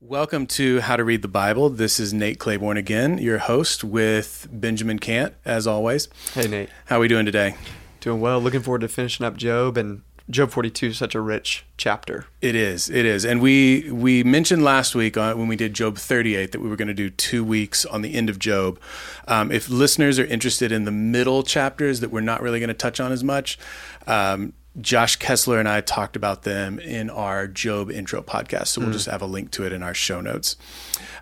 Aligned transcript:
Welcome 0.00 0.46
to 0.46 0.78
How 0.78 0.94
to 0.94 1.02
Read 1.02 1.22
the 1.22 1.28
Bible. 1.28 1.70
This 1.70 1.98
is 1.98 2.14
Nate 2.14 2.38
Claiborne 2.38 2.76
again, 2.76 3.18
your 3.18 3.38
host 3.38 3.82
with 3.82 4.46
Benjamin 4.48 5.00
Cant, 5.00 5.34
as 5.44 5.66
always. 5.66 6.08
Hey, 6.34 6.46
Nate. 6.46 6.68
How 6.84 6.98
are 6.98 7.00
we 7.00 7.08
doing 7.08 7.26
today? 7.26 7.56
Doing 7.98 8.20
well. 8.20 8.38
Looking 8.38 8.62
forward 8.62 8.82
to 8.82 8.88
finishing 8.88 9.26
up 9.26 9.36
Job 9.36 9.76
and 9.76 10.02
Job 10.30 10.52
42 10.52 10.86
is 10.86 10.98
such 10.98 11.16
a 11.16 11.20
rich 11.20 11.64
chapter. 11.78 12.26
It 12.40 12.54
is. 12.54 12.88
It 12.88 13.06
is. 13.06 13.24
And 13.24 13.40
we 13.40 13.90
we 13.90 14.22
mentioned 14.22 14.62
last 14.62 14.94
week 14.94 15.16
on, 15.16 15.36
when 15.36 15.48
we 15.48 15.56
did 15.56 15.74
Job 15.74 15.98
38 15.98 16.52
that 16.52 16.60
we 16.60 16.68
were 16.68 16.76
going 16.76 16.86
to 16.86 16.94
do 16.94 17.10
two 17.10 17.42
weeks 17.42 17.84
on 17.84 18.02
the 18.02 18.14
end 18.14 18.30
of 18.30 18.38
Job. 18.38 18.78
Um, 19.26 19.50
if 19.50 19.68
listeners 19.68 20.20
are 20.20 20.26
interested 20.26 20.70
in 20.70 20.84
the 20.84 20.92
middle 20.92 21.42
chapters 21.42 21.98
that 21.98 22.12
we're 22.12 22.20
not 22.20 22.40
really 22.40 22.60
going 22.60 22.68
to 22.68 22.74
touch 22.74 23.00
on 23.00 23.10
as 23.10 23.24
much, 23.24 23.58
um, 24.06 24.52
Josh 24.80 25.16
Kessler 25.16 25.58
and 25.58 25.68
I 25.68 25.80
talked 25.80 26.16
about 26.16 26.42
them 26.42 26.78
in 26.78 27.10
our 27.10 27.46
Job 27.46 27.90
intro 27.90 28.22
podcast. 28.22 28.68
So 28.68 28.80
we'll 28.80 28.90
mm. 28.90 28.94
just 28.94 29.06
have 29.06 29.22
a 29.22 29.26
link 29.26 29.50
to 29.52 29.64
it 29.64 29.72
in 29.72 29.82
our 29.82 29.94
show 29.94 30.20
notes. 30.20 30.56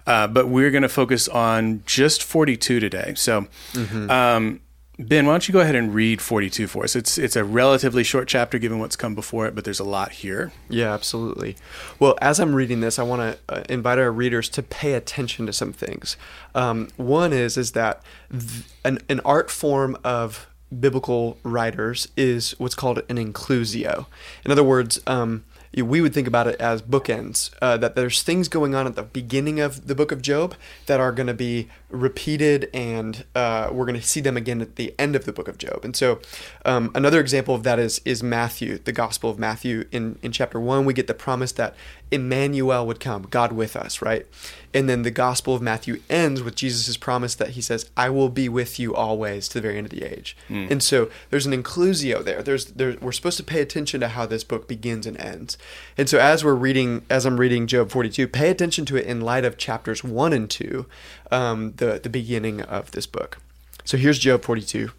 Uh, 0.06 0.26
but 0.26 0.48
we're 0.48 0.70
going 0.70 0.82
to 0.82 0.88
focus 0.88 1.28
on 1.28 1.82
just 1.84 2.22
42 2.22 2.80
today. 2.80 3.14
So, 3.16 3.46
mm-hmm. 3.72 4.10
um, 4.10 4.60
Ben, 4.98 5.26
why 5.26 5.32
don't 5.32 5.46
you 5.46 5.52
go 5.52 5.60
ahead 5.60 5.74
and 5.74 5.92
read 5.92 6.22
42 6.22 6.66
for 6.68 6.84
us? 6.84 6.96
It's 6.96 7.18
it's 7.18 7.36
a 7.36 7.44
relatively 7.44 8.02
short 8.02 8.28
chapter 8.28 8.58
given 8.58 8.78
what's 8.78 8.96
come 8.96 9.14
before 9.14 9.46
it, 9.46 9.54
but 9.54 9.64
there's 9.64 9.80
a 9.80 9.84
lot 9.84 10.10
here. 10.12 10.52
Yeah, 10.70 10.94
absolutely. 10.94 11.56
Well, 11.98 12.16
as 12.22 12.40
I'm 12.40 12.54
reading 12.54 12.80
this, 12.80 12.98
I 12.98 13.02
want 13.02 13.20
to 13.20 13.54
uh, 13.54 13.62
invite 13.68 13.98
our 13.98 14.10
readers 14.10 14.48
to 14.50 14.62
pay 14.62 14.94
attention 14.94 15.44
to 15.46 15.52
some 15.52 15.74
things. 15.74 16.16
Um, 16.54 16.88
one 16.96 17.34
is 17.34 17.58
is 17.58 17.72
that 17.72 18.02
th- 18.30 18.64
an, 18.84 19.00
an 19.10 19.20
art 19.20 19.50
form 19.50 19.98
of 20.02 20.46
biblical 20.80 21.38
writers 21.42 22.08
is 22.16 22.52
what's 22.58 22.74
called 22.74 22.98
an 23.08 23.16
inclusio. 23.16 24.06
In 24.44 24.50
other 24.50 24.64
words, 24.64 25.00
um, 25.06 25.44
we 25.82 26.00
would 26.00 26.14
think 26.14 26.26
about 26.26 26.46
it 26.46 26.58
as 26.60 26.80
bookends. 26.80 27.50
Uh, 27.60 27.76
that 27.76 27.94
there's 27.94 28.22
things 28.22 28.48
going 28.48 28.74
on 28.74 28.86
at 28.86 28.96
the 28.96 29.02
beginning 29.02 29.60
of 29.60 29.86
the 29.86 29.94
book 29.94 30.10
of 30.10 30.22
Job 30.22 30.54
that 30.86 31.00
are 31.00 31.12
going 31.12 31.26
to 31.26 31.34
be 31.34 31.68
repeated, 31.90 32.70
and 32.72 33.24
uh, 33.34 33.68
we're 33.70 33.84
going 33.84 34.00
to 34.00 34.06
see 34.06 34.20
them 34.20 34.36
again 34.36 34.62
at 34.62 34.76
the 34.76 34.94
end 34.98 35.14
of 35.14 35.24
the 35.24 35.32
book 35.32 35.48
of 35.48 35.58
Job. 35.58 35.84
And 35.84 35.94
so, 35.94 36.20
um, 36.64 36.90
another 36.94 37.20
example 37.20 37.54
of 37.54 37.62
that 37.64 37.78
is 37.78 38.00
is 38.04 38.22
Matthew, 38.22 38.78
the 38.78 38.92
Gospel 38.92 39.28
of 39.28 39.38
Matthew. 39.38 39.84
In 39.92 40.18
in 40.22 40.32
chapter 40.32 40.58
one, 40.58 40.84
we 40.84 40.94
get 40.94 41.08
the 41.08 41.14
promise 41.14 41.52
that 41.52 41.74
Emmanuel 42.10 42.86
would 42.86 43.00
come, 43.00 43.22
God 43.22 43.52
with 43.52 43.74
us, 43.74 44.00
right? 44.00 44.26
And 44.72 44.88
then 44.88 45.02
the 45.02 45.10
Gospel 45.10 45.54
of 45.54 45.62
Matthew 45.62 46.00
ends 46.08 46.42
with 46.42 46.54
Jesus' 46.54 46.96
promise 46.96 47.34
that 47.34 47.50
he 47.50 47.60
says, 47.60 47.90
I 47.96 48.10
will 48.10 48.28
be 48.28 48.48
with 48.48 48.78
you 48.78 48.94
always 48.94 49.48
to 49.48 49.54
the 49.54 49.62
very 49.62 49.78
end 49.78 49.86
of 49.86 49.90
the 49.90 50.04
age. 50.04 50.36
Mm. 50.48 50.70
And 50.70 50.82
so 50.82 51.10
there's 51.30 51.46
an 51.46 51.52
inclusio 51.52 52.22
there. 52.22 52.42
There's 52.42 52.66
there, 52.66 52.96
we're 53.00 53.12
supposed 53.12 53.38
to 53.38 53.42
pay 53.42 53.60
attention 53.60 54.00
to 54.00 54.08
how 54.08 54.26
this 54.26 54.44
book 54.44 54.68
begins 54.68 55.06
and 55.06 55.18
ends. 55.18 55.58
And 55.98 56.08
so 56.08 56.18
as 56.18 56.44
we're 56.44 56.54
reading, 56.54 57.04
as 57.10 57.26
I'm 57.26 57.40
reading 57.40 57.66
Job 57.66 57.90
42, 57.90 58.28
pay 58.28 58.50
attention 58.50 58.84
to 58.86 58.96
it 58.96 59.06
in 59.06 59.20
light 59.20 59.44
of 59.44 59.56
chapters 59.56 60.04
1 60.04 60.32
and 60.32 60.48
2, 60.48 60.86
um, 61.32 61.72
the, 61.76 61.98
the 62.00 62.10
beginning 62.10 62.60
of 62.60 62.92
this 62.92 63.06
book. 63.06 63.38
So 63.84 63.96
here's 63.96 64.18
Job 64.18 64.42
42. 64.42 64.90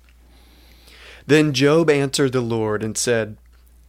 Then 1.26 1.54
Job 1.54 1.90
answered 1.90 2.32
the 2.32 2.42
Lord 2.42 2.82
and 2.82 2.98
said, 2.98 3.38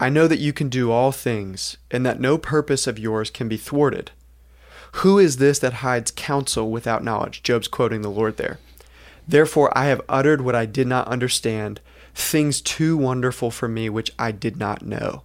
I 0.01 0.09
know 0.09 0.29
that 0.29 0.39
you 0.39 0.53
can 0.53 0.69
do 0.69 0.93
all 0.93 1.11
things, 1.11 1.77
and 1.91 2.07
that 2.07 2.21
no 2.21 2.39
purpose 2.39 2.87
of 2.87 2.99
yours 2.99 3.31
can 3.31 3.49
be 3.49 3.57
thwarted. 3.57 4.13
Who 4.93 5.19
is 5.19 5.37
this 5.37 5.59
that 5.59 5.75
hides 5.75 6.13
counsel 6.13 6.71
without 6.71 7.05
knowledge? 7.05 7.43
Job's 7.43 7.69
quoting 7.69 8.03
the 8.03 8.11
Lord 8.11 8.37
there. 8.37 8.59
Therefore, 9.27 9.77
I 9.77 9.87
have 9.87 10.01
uttered 10.09 10.41
what 10.41 10.55
I 10.55 10.67
did 10.67 10.87
not 10.87 11.09
understand, 11.09 11.81
things 12.15 12.61
too 12.61 12.97
wonderful 12.97 13.51
for 13.51 13.69
me 13.69 13.91
which 13.91 14.13
I 14.19 14.33
did 14.33 14.57
not 14.57 14.87
know. 14.87 15.23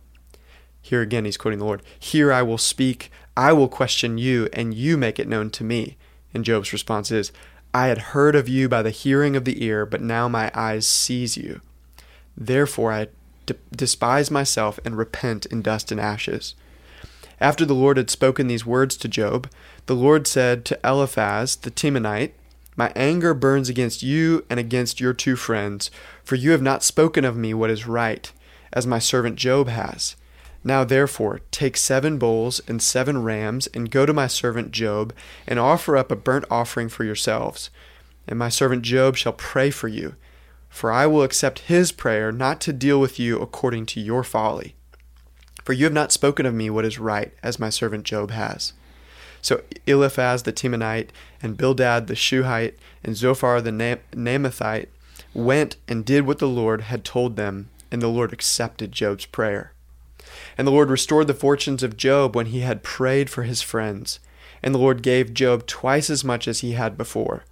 Here 0.82 1.02
again, 1.02 1.24
he's 1.24 1.38
quoting 1.38 1.60
the 1.60 1.66
Lord. 1.66 1.82
Here 1.98 2.34
I 2.34 2.42
will 2.42 2.58
speak, 2.58 3.12
I 3.38 3.54
will 3.54 3.70
question 3.70 4.18
you, 4.18 4.50
and 4.52 4.74
you 4.74 4.98
make 4.98 5.20
it 5.20 5.28
known 5.28 5.50
to 5.52 5.64
me. 5.64 5.98
And 6.34 6.44
Job's 6.44 6.74
response 6.74 7.10
is, 7.12 7.32
I 7.74 7.88
had 7.88 8.00
heard 8.00 8.36
of 8.36 8.50
you 8.50 8.68
by 8.68 8.82
the 8.82 8.92
hearing 8.92 9.36
of 9.36 9.46
the 9.46 9.64
ear, 9.64 9.86
but 9.86 10.02
now 10.02 10.28
my 10.28 10.52
eyes 10.54 10.86
sees 10.86 11.38
you. 11.38 11.62
Therefore 12.36 12.92
I 12.92 13.08
d- 13.46 13.56
despise 13.76 14.32
myself 14.32 14.80
and 14.86 14.98
repent 14.98 15.46
in 15.48 15.62
dust 15.62 15.92
and 15.92 16.00
ashes. 16.00 16.56
After 17.40 17.66
the 17.66 17.76
Lord 17.76 17.98
had 17.98 18.10
spoken 18.10 18.48
these 18.48 18.66
words 18.66 18.96
to 18.98 19.08
Job, 19.08 19.50
the 19.86 19.96
Lord 19.96 20.28
said 20.28 20.64
to 20.66 20.80
Eliphaz 20.84 21.58
the 21.58 21.72
Temanite, 21.72 22.32
My 22.78 22.92
anger 22.96 23.34
burns 23.34 23.70
against 23.70 24.02
you 24.02 24.46
and 24.50 24.60
against 24.60 25.02
your 25.02 25.14
two 25.14 25.36
friends, 25.36 25.92
for 26.24 26.36
you 26.36 26.52
have 26.52 26.62
not 26.62 26.84
spoken 26.84 27.26
of 27.26 27.36
me 27.36 27.54
what 27.54 27.70
is 27.70 27.88
right, 27.88 28.32
as 28.72 28.88
my 28.88 29.00
servant 29.00 29.36
Job 29.36 29.68
has. 29.68 30.16
Now 30.64 30.84
therefore, 30.86 31.42
take 31.52 31.76
seven 31.76 32.18
bulls 32.18 32.62
and 32.68 32.82
seven 32.82 33.24
rams, 33.24 33.68
and 33.68 33.92
go 33.92 34.06
to 34.06 34.14
my 34.14 34.28
servant 34.28 34.72
Job, 34.72 35.14
and 35.46 35.60
offer 35.60 35.98
up 35.98 36.12
a 36.12 36.16
burnt 36.16 36.46
offering 36.50 36.88
for 36.88 37.04
yourselves. 37.04 37.70
And 38.28 38.40
my 38.40 38.48
servant 38.48 38.84
Job 38.84 39.18
shall 39.18 39.34
pray 39.34 39.70
for 39.70 39.90
you, 39.90 40.16
for 40.74 40.92
I 40.92 41.06
will 41.06 41.22
accept 41.22 41.60
his 41.60 41.92
prayer, 41.92 42.32
not 42.32 42.60
to 42.62 42.74
deal 42.74 43.00
with 43.00 43.20
you 43.20 43.40
according 43.40 43.86
to 43.86 44.02
your 44.02 44.24
folly. 44.24 44.74
For 45.64 45.72
you 45.72 45.84
have 45.84 45.94
not 45.94 46.12
spoken 46.12 46.48
of 46.48 46.56
me 46.56 46.68
what 46.72 46.84
is 46.84 46.98
right, 46.98 47.32
as 47.44 47.60
my 47.60 47.70
servant 47.70 48.06
Job 48.06 48.32
has. 48.32 48.74
So 49.40 49.62
Eliphaz 49.86 50.44
the 50.44 50.52
Temanite, 50.52 51.10
and 51.44 51.58
Bildad 51.58 52.08
the 52.08 52.16
Shuhite, 52.16 52.76
and 53.04 53.16
Zophar 53.16 53.62
the 53.62 53.70
Naamathite 53.70 54.88
went 55.36 55.76
and 55.88 56.04
did 56.04 56.26
what 56.26 56.40
the 56.40 56.48
Lord 56.48 56.82
had 56.82 57.06
told 57.06 57.36
them, 57.36 57.70
and 57.92 58.02
the 58.02 58.08
Lord 58.08 58.34
accepted 58.34 58.92
Job's 58.92 59.28
prayer. 59.28 59.74
And 60.58 60.68
the 60.68 60.72
Lord 60.72 60.90
restored 60.90 61.28
the 61.28 61.36
fortunes 61.36 61.84
of 61.84 61.98
Job 61.98 62.36
when 62.36 62.48
he 62.48 62.62
had 62.62 62.82
prayed 62.82 63.30
for 63.30 63.44
his 63.44 63.62
friends, 63.62 64.20
and 64.64 64.74
the 64.74 64.80
Lord 64.80 65.04
gave 65.04 65.36
Job 65.36 65.68
twice 65.68 66.10
as 66.10 66.24
much 66.24 66.48
as 66.48 66.62
he 66.62 66.72
had 66.72 66.98
before. 66.98 67.44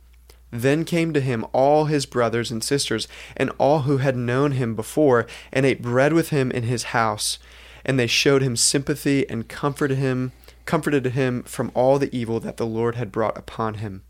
Then 0.51 0.85
came 0.85 1.13
to 1.13 1.21
him 1.21 1.45
all 1.53 1.85
his 1.85 2.05
brothers 2.05 2.51
and 2.51 2.63
sisters, 2.63 3.07
and 3.35 3.51
all 3.57 3.81
who 3.81 3.97
had 3.97 4.17
known 4.17 4.51
him 4.51 4.75
before, 4.75 5.25
and 5.51 5.65
ate 5.65 5.81
bread 5.81 6.13
with 6.13 6.29
him 6.29 6.51
in 6.51 6.63
his 6.63 6.83
house 6.83 7.39
and 7.85 7.99
they 7.99 8.07
showed 8.07 8.41
him 8.41 8.55
sympathy 8.55 9.27
and 9.29 9.47
comforted 9.47 9.97
him 9.97 10.31
comforted 10.65 11.07
him 11.07 11.43
from 11.43 11.71
all 11.73 11.97
the 11.97 12.15
evil 12.15 12.39
that 12.39 12.57
the 12.57 12.65
Lord 12.65 12.95
had 12.95 13.11
brought 13.11 13.37
upon 13.37 13.75
him. 13.75 14.03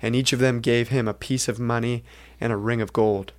And 0.00 0.14
each 0.14 0.32
of 0.34 0.38
them 0.38 0.60
gave 0.60 0.88
him 0.88 1.08
a 1.08 1.14
piece 1.14 1.48
of 1.48 1.58
money 1.58 2.04
and 2.38 2.52
a 2.52 2.56
ring 2.56 2.82
of 2.82 2.92
gold. 2.92 3.32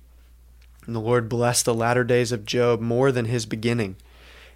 And 0.84 0.94
the 0.94 1.00
Lord 1.00 1.28
blessed 1.28 1.64
the 1.64 1.74
latter 1.74 2.02
days 2.02 2.32
of 2.32 2.44
Job 2.44 2.80
more 2.80 3.12
than 3.12 3.26
his 3.26 3.46
beginning. 3.46 3.94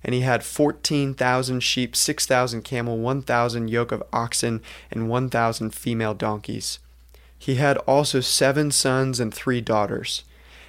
And 0.03 0.15
he 0.15 0.23
had 0.23 0.43
fourteen 0.43 1.15
thousand 1.15 1.61
sheep, 1.61 1.95
six 1.95 2.27
thousand 2.27 2.63
camel, 2.63 2.99
one 2.99 3.23
thousand 3.23 3.69
yoke 3.69 3.93
of 3.93 4.03
oxen, 4.13 4.61
and 4.91 5.09
one 5.09 5.31
thousand 5.31 5.73
female 5.73 6.13
donkeys. 6.13 6.81
He 7.43 7.57
had 7.57 7.77
also 7.79 8.21
seven 8.21 8.71
sons 8.71 9.19
and 9.19 9.35
three 9.35 9.61
daughters. 9.61 10.23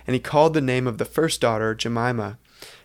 And 0.07 0.15
he 0.15 0.19
called 0.19 0.55
the 0.55 0.59
name 0.59 0.87
of 0.87 0.97
the 0.97 1.05
first 1.05 1.39
daughter 1.39 1.75
Jemima, 1.75 2.39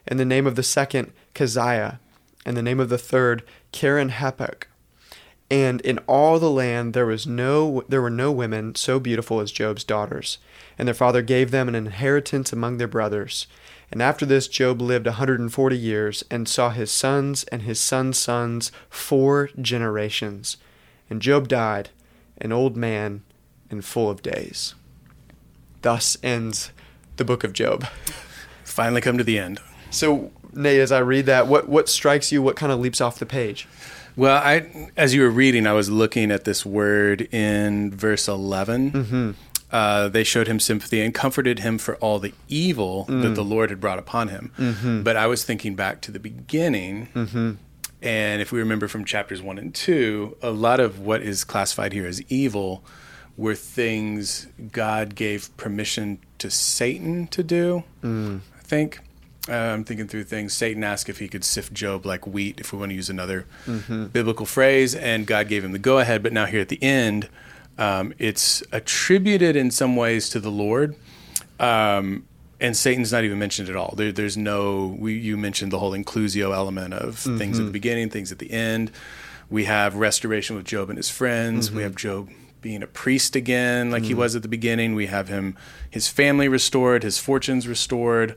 and 0.07 0.21
the 0.21 0.27
name 0.27 0.47
of 0.47 0.57
the 0.57 0.63
second 0.63 1.11
Keziah, 1.33 1.99
and 2.45 2.55
the 2.55 2.63
name 2.63 2.81
of 2.81 2.91
the 2.91 2.99
third 2.99 3.45
Keren-happuch. 3.73 4.65
And 5.51 5.81
in 5.81 6.01
all 6.07 6.39
the 6.39 6.51
land 6.51 6.93
there 6.93 7.07
was 7.07 7.27
no 7.27 7.83
there 7.89 8.03
were 8.03 8.11
no 8.11 8.31
women 8.31 8.75
so 8.75 9.01
beautiful 9.01 9.41
as 9.41 9.51
Job's 9.51 9.85
daughters, 9.85 10.37
and 10.79 10.87
their 10.87 10.95
father 10.95 11.23
gave 11.23 11.51
them 11.51 11.67
an 11.67 11.75
inheritance 11.75 12.53
among 12.53 12.77
their 12.77 12.89
brothers. 12.89 13.47
And 13.91 14.03
after 14.03 14.27
this 14.27 14.49
Job 14.49 14.83
lived 14.83 15.07
a 15.07 15.13
hundred 15.13 15.41
and 15.41 15.51
forty 15.51 15.79
years, 15.79 16.23
and 16.31 16.47
saw 16.47 16.69
his 16.69 16.91
sons 16.91 17.45
and 17.45 17.63
his 17.63 17.81
sons' 17.81 18.19
sons 18.19 18.71
four 18.91 19.49
generations. 19.59 20.59
And 21.09 21.23
Job 21.23 21.49
died, 21.49 21.89
an 22.37 22.53
old 22.53 22.77
man 22.77 23.23
and 23.71 23.85
full 23.85 24.11
of 24.11 24.23
days. 24.23 24.75
Thus 25.83 26.17
ends 26.23 26.71
the 27.17 27.25
book 27.25 27.45
of 27.45 27.53
Job. 27.53 27.87
Finally 28.65 29.01
come 29.01 29.19
to 29.19 29.25
the 29.25 29.39
end. 29.39 29.61
So 29.91 30.31
Nate, 30.53 30.81
as 30.81 30.93
I 30.93 30.99
read 30.99 31.27
that, 31.27 31.47
what 31.47 31.69
what 31.69 31.89
strikes 31.89 32.33
you? 32.33 32.43
What 32.43 32.57
kind 32.57 32.73
of 32.73 32.81
leaps 32.81 33.01
off 33.01 33.19
the 33.19 33.27
page? 33.27 33.69
Well, 34.17 34.37
I 34.37 34.91
as 34.97 35.15
you 35.15 35.23
were 35.23 35.31
reading, 35.31 35.67
I 35.67 35.73
was 35.73 35.91
looking 35.91 36.31
at 36.31 36.45
this 36.45 36.67
word 36.67 37.23
in 37.33 37.93
verse 37.93 38.27
11 38.27 38.91
mm-hmm. 38.91 39.31
uh, 39.71 40.09
they 40.09 40.25
showed 40.25 40.49
him 40.49 40.59
sympathy 40.59 41.01
and 41.01 41.15
comforted 41.15 41.61
him 41.61 41.79
for 41.79 41.97
all 41.97 42.19
the 42.19 42.35
evil 42.49 43.07
mm. 43.09 43.23
that 43.23 43.35
the 43.35 43.45
Lord 43.45 43.71
had 43.71 43.81
brought 43.81 43.99
upon 43.99 44.29
him. 44.29 44.53
Mm-hmm. 44.59 45.03
But 45.03 45.17
I 45.17 45.27
was 45.27 45.45
thinking 45.45 45.77
back 45.77 46.01
to 46.03 46.11
the 46.11 46.19
beginning. 46.19 47.09
Mm-hmm. 47.15 47.53
And 48.01 48.43
if 48.43 48.53
we 48.53 48.61
remember 48.61 48.89
from 48.89 49.05
chapters 49.05 49.43
one 49.43 49.59
and 49.59 49.75
two, 49.75 50.37
a 50.43 50.51
lot 50.51 50.81
of 50.81 51.01
what 51.01 51.23
is 51.23 51.45
classified 51.45 51.93
here 51.93 52.07
as 52.07 52.23
evil 52.31 52.85
were 53.39 53.55
things 53.55 54.49
God 54.73 55.15
gave 55.15 55.57
permission 55.57 56.19
to 56.39 56.51
Satan 56.51 57.29
to 57.29 57.43
do, 57.43 57.85
mm. 58.03 58.41
I 58.59 58.63
think. 58.63 58.99
Uh, 59.49 59.55
I'm 59.55 59.85
thinking 59.85 60.09
through 60.09 60.25
things. 60.25 60.53
Satan 60.53 60.85
asked 60.85 61.09
if 61.09 61.21
he 61.21 61.29
could 61.29 61.45
sift 61.45 61.73
Job 61.73 62.05
like 62.05 62.27
wheat, 62.27 62.61
if 62.61 62.73
we 62.73 62.79
want 62.79 62.91
to 62.91 62.97
use 62.97 63.09
another 63.09 63.47
mm-hmm. 63.65 64.07
biblical 64.07 64.45
phrase, 64.45 64.95
and 64.95 65.27
God 65.27 65.49
gave 65.49 65.65
him 65.65 65.73
the 65.73 65.79
go 65.79 66.01
ahead. 66.01 66.23
But 66.23 66.35
now, 66.35 66.45
here 66.45 66.61
at 66.61 66.69
the 66.69 66.83
end, 66.83 67.31
um, 67.79 68.13
it's 68.19 68.63
attributed 68.73 69.57
in 69.57 69.71
some 69.71 69.97
ways 69.97 70.29
to 70.31 70.41
the 70.41 70.51
Lord. 70.51 70.97
Um, 71.59 72.27
and 72.61 72.77
Satan's 72.77 73.13
not 73.13 73.25
even 73.25 73.39
mentioned 73.39 73.71
at 73.71 73.77
all. 73.77 73.95
There, 73.97 74.13
there's 74.13 74.37
no, 74.37 74.97
we, 74.99 75.15
you 75.15 75.37
mentioned 75.37 75.73
the 75.73 75.79
whole 75.79 75.93
inclusio 75.93 76.53
element 76.53 76.93
of 76.93 77.21
mm-hmm. 77.21 77.39
things 77.39 77.59
at 77.59 77.63
the 77.63 77.65
mm-hmm. 77.67 77.73
beginning, 77.73 78.11
things 78.11 78.33
at 78.33 78.41
the 78.41 78.51
end. 78.51 78.91
We 79.49 79.65
have 79.65 79.95
restoration 79.95 80.57
with 80.57 80.67
Job 80.67 80.91
and 80.91 80.99
his 80.99 81.09
friends. 81.09 81.71
We 81.71 81.83
have 81.83 81.95
Job 81.95 82.29
being 82.61 82.83
a 82.83 82.87
priest 82.87 83.37
again, 83.37 83.91
like 83.91 84.05
he 84.05 84.15
was 84.15 84.35
at 84.37 84.43
the 84.43 84.49
beginning. 84.49 84.95
We 84.95 85.07
have 85.07 85.29
him, 85.29 85.57
his 85.89 86.09
family 86.09 86.49
restored, 86.49 87.03
his 87.03 87.19
fortunes 87.19 87.69
restored, 87.69 88.35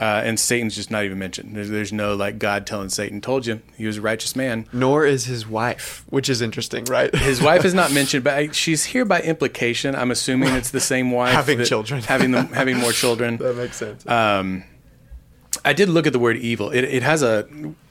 uh, 0.00 0.22
and 0.24 0.38
Satan's 0.38 0.74
just 0.74 0.90
not 0.90 1.04
even 1.04 1.18
mentioned. 1.18 1.56
There's, 1.56 1.70
there's 1.70 1.92
no 1.92 2.14
like 2.14 2.38
God 2.38 2.66
telling 2.66 2.88
Satan, 2.88 3.20
"Told 3.20 3.46
you, 3.46 3.62
he 3.76 3.86
was 3.86 3.96
a 3.98 4.00
righteous 4.02 4.34
man." 4.36 4.66
Nor 4.72 5.06
is 5.06 5.24
his 5.26 5.46
wife, 5.46 6.04
which 6.10 6.28
is 6.28 6.42
interesting, 6.42 6.84
right? 6.86 7.14
His 7.16 7.40
wife 7.40 7.64
is 7.64 7.74
not 7.74 7.92
mentioned, 8.00 8.24
but 8.24 8.34
I, 8.34 8.48
she's 8.50 8.84
here 8.84 9.04
by 9.04 9.20
implication. 9.22 9.94
I'm 9.94 10.10
assuming 10.10 10.50
it's 10.54 10.70
the 10.70 10.80
same 10.80 11.10
wife 11.10 11.32
Having 11.34 11.58
that- 11.58 11.66
children. 11.66 12.02
having 12.02 12.32
them, 12.32 12.48
having 12.48 12.76
more 12.78 12.92
children. 12.92 13.36
that 13.38 13.56
makes 13.56 13.76
sense. 13.76 14.06
Um, 14.06 14.64
I 15.64 15.72
did 15.72 15.88
look 15.88 16.06
at 16.06 16.12
the 16.12 16.18
word 16.18 16.36
evil. 16.36 16.70
It, 16.70 16.82
it 16.84 17.02
has 17.04 17.22
a, 17.22 17.46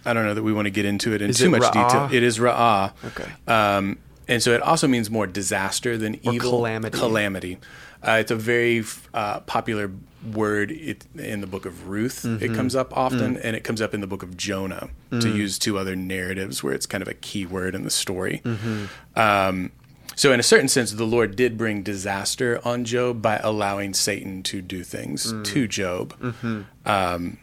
I 0.05 0.13
don't 0.13 0.25
know 0.25 0.33
that 0.33 0.43
we 0.43 0.51
want 0.53 0.65
to 0.65 0.69
get 0.71 0.85
into 0.85 1.13
it 1.13 1.21
in 1.21 1.29
Is 1.29 1.37
too 1.39 1.45
it 1.45 1.49
much 1.49 1.61
ra'ah? 1.63 1.87
detail. 1.87 2.09
It 2.15 2.21
is 2.21 2.37
ra'ah. 2.37 2.91
Okay. 3.05 3.31
Um, 3.47 3.97
and 4.27 4.41
so 4.43 4.53
it 4.53 4.61
also 4.61 4.87
means 4.87 5.09
more 5.09 5.27
disaster 5.27 5.97
than 5.97 6.15
Or 6.25 6.33
evil. 6.33 6.49
calamity. 6.51 6.97
Calamity. 6.97 7.57
Uh, 8.05 8.17
it's 8.19 8.31
a 8.31 8.35
very 8.35 8.83
uh, 9.13 9.39
popular 9.41 9.89
word 10.33 10.71
it, 10.71 11.05
in 11.17 11.39
the 11.41 11.47
book 11.47 11.65
of 11.65 11.87
Ruth. 11.87 12.23
Mm-hmm. 12.23 12.43
It 12.43 12.53
comes 12.53 12.75
up 12.75 12.95
often, 12.97 13.35
Mm. 13.35 13.41
and 13.43 13.55
it 13.55 13.63
comes 13.63 13.81
up 13.81 13.93
in 13.93 14.01
the 14.01 14.07
book 14.07 14.23
of 14.23 14.35
Jonah 14.35 14.89
to 15.11 15.29
use 15.29 15.57
two 15.57 15.77
other 15.77 15.95
narratives 15.95 16.63
where 16.63 16.73
it's 16.73 16.85
kind 16.85 17.01
of 17.01 17.07
a 17.07 17.13
key 17.13 17.45
word 17.45 17.75
in 17.75 17.83
the 17.83 17.89
story. 17.89 18.41
Mm-hmm. 18.43 18.85
Um, 19.19 19.71
so, 20.15 20.31
in 20.31 20.39
a 20.39 20.43
certain 20.43 20.67
sense, 20.67 20.91
the 20.91 21.05
Lord 21.05 21.35
did 21.35 21.57
bring 21.57 21.81
disaster 21.81 22.59
on 22.65 22.83
Job 22.85 23.21
by 23.21 23.37
allowing 23.37 23.93
Satan 23.93 24.43
to 24.43 24.61
do 24.61 24.83
things 24.83 25.31
Mm. 25.33 25.45
to 25.45 25.67
Job. 25.67 26.13
Mm-hmm. 26.19 26.61
Um, 26.85 27.37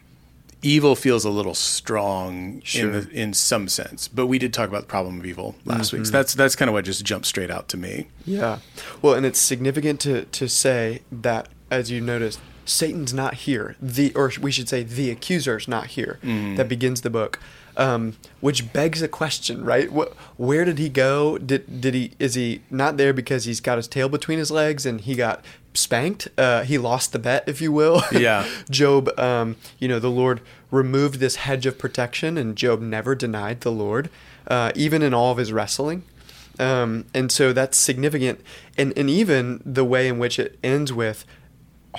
evil 0.63 0.95
feels 0.95 1.25
a 1.25 1.29
little 1.29 1.55
strong 1.55 2.61
Sure. 2.63 2.85
in, 2.85 2.91
the, 2.91 3.09
in 3.11 3.33
some 3.33 3.67
sense, 3.67 4.07
but 4.07 4.27
we 4.27 4.37
did 4.39 4.53
talk 4.53 4.69
about 4.69 4.81
the 4.81 4.87
problem 4.87 5.19
of 5.19 5.25
evil 5.25 5.55
last 5.65 5.87
Mm-hmm. 5.87 5.97
week. 5.97 6.05
So 6.07 6.11
that's 6.11 6.33
that's 6.33 6.55
kind 6.55 6.69
of 6.69 6.73
what 6.73 6.85
just 6.85 7.03
jumped 7.03 7.27
straight 7.27 7.51
out 7.51 7.67
to 7.69 7.77
me. 7.77 8.07
Yeah. 8.25 8.59
Well, 9.01 9.13
and 9.13 9.25
it's 9.25 9.39
significant 9.39 9.99
to, 10.01 10.25
to 10.25 10.47
say 10.47 11.01
that, 11.11 11.49
as 11.69 11.89
you 11.91 11.99
noticed, 12.01 12.39
Satan's 12.65 13.13
not 13.13 13.33
here. 13.33 13.75
The 13.81 14.13
or 14.15 14.31
we 14.39 14.51
should 14.51 14.69
say 14.69 14.83
the 14.83 15.09
accuser's 15.09 15.67
not 15.67 15.87
here. 15.87 16.19
That 16.23 16.69
begins 16.69 17.01
the 17.01 17.09
book. 17.09 17.39
Um, 17.77 18.17
which 18.41 18.73
begs 18.73 19.01
a 19.01 19.07
question, 19.07 19.63
right? 19.63 19.89
What, 19.89 20.13
where 20.35 20.65
did 20.65 20.77
he 20.77 20.89
go? 20.89 21.37
Did 21.37 21.79
did 21.81 21.93
he 21.93 22.11
is 22.19 22.35
he 22.35 22.61
not 22.69 22.97
there 22.97 23.13
because 23.13 23.45
he's 23.45 23.61
got 23.61 23.77
his 23.77 23.87
tail 23.87 24.09
between 24.09 24.39
his 24.39 24.51
legs 24.51 24.85
and 24.85 24.99
he 25.01 25.15
got 25.15 25.43
spanked? 25.73 26.27
Uh, 26.37 26.63
he 26.63 26.77
lost 26.77 27.13
the 27.13 27.19
bet, 27.19 27.43
if 27.47 27.61
you 27.61 27.71
will. 27.71 28.01
Yeah. 28.11 28.47
Job, 28.69 29.09
um, 29.17 29.55
you 29.79 29.87
know, 29.87 29.97
the 29.97 30.09
Lord 30.09 30.41
removed 30.69 31.19
this 31.19 31.37
hedge 31.37 31.65
of 31.65 31.79
protection, 31.79 32.37
and 32.37 32.55
Job 32.55 32.81
never 32.81 33.15
denied 33.15 33.61
the 33.61 33.71
Lord, 33.71 34.09
uh, 34.47 34.71
even 34.75 35.01
in 35.01 35.13
all 35.13 35.31
of 35.31 35.37
his 35.37 35.51
wrestling. 35.51 36.03
Um, 36.59 37.05
and 37.13 37.31
so 37.31 37.53
that's 37.53 37.77
significant. 37.77 38.41
And, 38.77 38.95
and 38.97 39.09
even 39.09 39.61
the 39.65 39.85
way 39.85 40.07
in 40.07 40.19
which 40.19 40.37
it 40.37 40.59
ends 40.63 40.93
with 40.93 41.25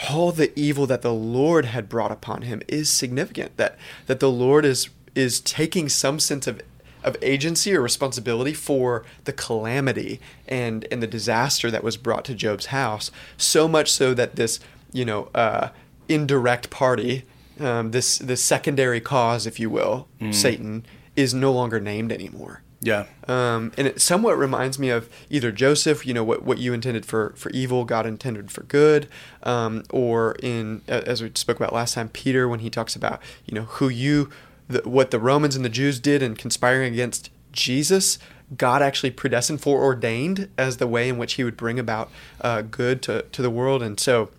all 0.08 0.32
the 0.32 0.56
evil 0.58 0.86
that 0.86 1.02
the 1.02 1.12
Lord 1.12 1.66
had 1.66 1.88
brought 1.88 2.12
upon 2.12 2.42
him 2.42 2.62
is 2.68 2.88
significant. 2.88 3.56
That, 3.56 3.76
that 4.06 4.20
the 4.20 4.30
Lord 4.30 4.64
is, 4.64 4.88
is 5.14 5.40
taking 5.40 5.88
some 5.88 6.20
sense 6.20 6.46
of, 6.46 6.60
of 7.02 7.16
agency 7.22 7.74
or 7.74 7.80
responsibility 7.80 8.52
for 8.52 9.04
the 9.24 9.32
calamity 9.32 10.20
and, 10.46 10.86
and 10.90 11.02
the 11.02 11.06
disaster 11.06 11.70
that 11.70 11.82
was 11.82 11.96
brought 11.96 12.24
to 12.26 12.34
Job's 12.34 12.66
house. 12.66 13.10
So 13.36 13.68
much 13.68 13.90
so 13.90 14.14
that 14.14 14.36
this, 14.36 14.60
you 14.92 15.04
know, 15.04 15.28
uh, 15.34 15.68
indirect 16.08 16.70
party, 16.70 17.24
um, 17.60 17.90
this, 17.90 18.18
this 18.18 18.42
secondary 18.42 19.00
cause, 19.00 19.46
if 19.46 19.58
you 19.60 19.70
will, 19.70 20.08
Satan, 20.32 20.84
is 21.16 21.34
no 21.34 21.52
longer 21.52 21.80
named 21.80 22.12
anymore. 22.12 22.62
Yeah. 22.84 23.06
Um, 23.28 23.72
and 23.76 23.86
it 23.86 24.00
somewhat 24.00 24.36
reminds 24.36 24.76
me 24.76 24.90
of 24.90 25.08
either 25.30 25.52
Joseph, 25.52 26.04
you 26.04 26.12
know, 26.12 26.24
what, 26.24 26.42
what 26.42 26.58
you 26.58 26.72
intended 26.72 27.06
for, 27.06 27.32
for 27.36 27.48
evil, 27.50 27.84
God 27.84 28.06
intended 28.06 28.50
for 28.50 28.64
good, 28.64 29.08
um, 29.44 29.84
or 29.90 30.34
in, 30.42 30.82
as 30.88 31.22
we 31.22 31.30
spoke 31.36 31.58
about 31.58 31.72
last 31.72 31.94
time, 31.94 32.08
Peter, 32.08 32.48
when 32.48 32.58
he 32.58 32.70
talks 32.70 32.96
about, 32.96 33.22
you 33.46 33.54
know, 33.54 33.62
who 33.62 33.88
you, 33.88 34.30
the, 34.68 34.88
what 34.88 35.10
the 35.10 35.18
Romans 35.18 35.56
and 35.56 35.64
the 35.64 35.70
Jews 35.70 35.98
did 36.00 36.22
in 36.22 36.34
conspiring 36.34 36.92
against 36.92 37.30
Jesus, 37.52 38.18
God 38.56 38.82
actually 38.82 39.10
predestined, 39.10 39.60
foreordained 39.60 40.48
as 40.58 40.76
the 40.76 40.86
way 40.86 41.08
in 41.08 41.18
which 41.18 41.34
he 41.34 41.44
would 41.44 41.56
bring 41.56 41.78
about 41.78 42.10
uh, 42.40 42.62
good 42.62 43.02
to, 43.02 43.22
to 43.22 43.42
the 43.42 43.50
world. 43.50 43.82
And 43.82 43.98
so 43.98 44.30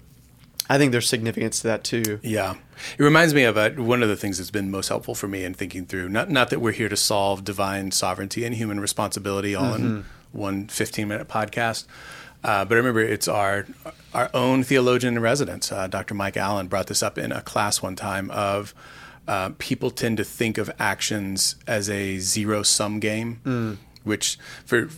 I 0.69 0.77
think 0.77 0.91
there's 0.91 1.07
significance 1.07 1.61
to 1.61 1.67
that 1.67 1.83
too. 1.83 2.19
Yeah. 2.23 2.55
It 2.97 3.03
reminds 3.03 3.33
me 3.33 3.43
of 3.43 3.57
uh, 3.57 3.71
one 3.71 4.01
of 4.01 4.09
the 4.09 4.15
things 4.15 4.37
that's 4.37 4.51
been 4.51 4.71
most 4.71 4.89
helpful 4.89 5.15
for 5.15 5.27
me 5.27 5.43
in 5.43 5.53
thinking 5.53 5.85
through, 5.85 6.09
not, 6.09 6.29
not 6.29 6.49
that 6.49 6.59
we're 6.59 6.71
here 6.71 6.89
to 6.89 6.97
solve 6.97 7.43
divine 7.43 7.91
sovereignty 7.91 8.45
and 8.45 8.55
human 8.55 8.79
responsibility 8.79 9.55
all 9.55 9.75
in 9.75 10.05
one 10.31 10.67
15 10.67 11.07
minute 11.07 11.27
podcast. 11.27 11.85
Uh, 12.43 12.65
but 12.65 12.75
I 12.75 12.77
remember, 12.77 12.99
it's 12.99 13.27
our 13.27 13.65
our 14.13 14.29
own 14.33 14.63
theologian 14.63 15.15
in 15.15 15.21
residence, 15.21 15.71
uh, 15.71 15.87
Dr. 15.87 16.13
Mike 16.13 16.35
Allen, 16.35 16.67
brought 16.67 16.87
this 16.87 17.01
up 17.01 17.17
in 17.17 17.31
a 17.31 17.41
class 17.41 17.81
one 17.81 17.95
time 17.95 18.29
of 18.31 18.73
uh, 19.27 19.51
people 19.57 19.89
tend 19.89 20.17
to 20.17 20.23
think 20.23 20.57
of 20.57 20.71
actions 20.79 21.55
as 21.67 21.89
a 21.89 22.19
zero 22.19 22.63
sum 22.63 22.99
game, 22.99 23.41
mm. 23.43 23.77
which 24.03 24.37
for 24.65 24.89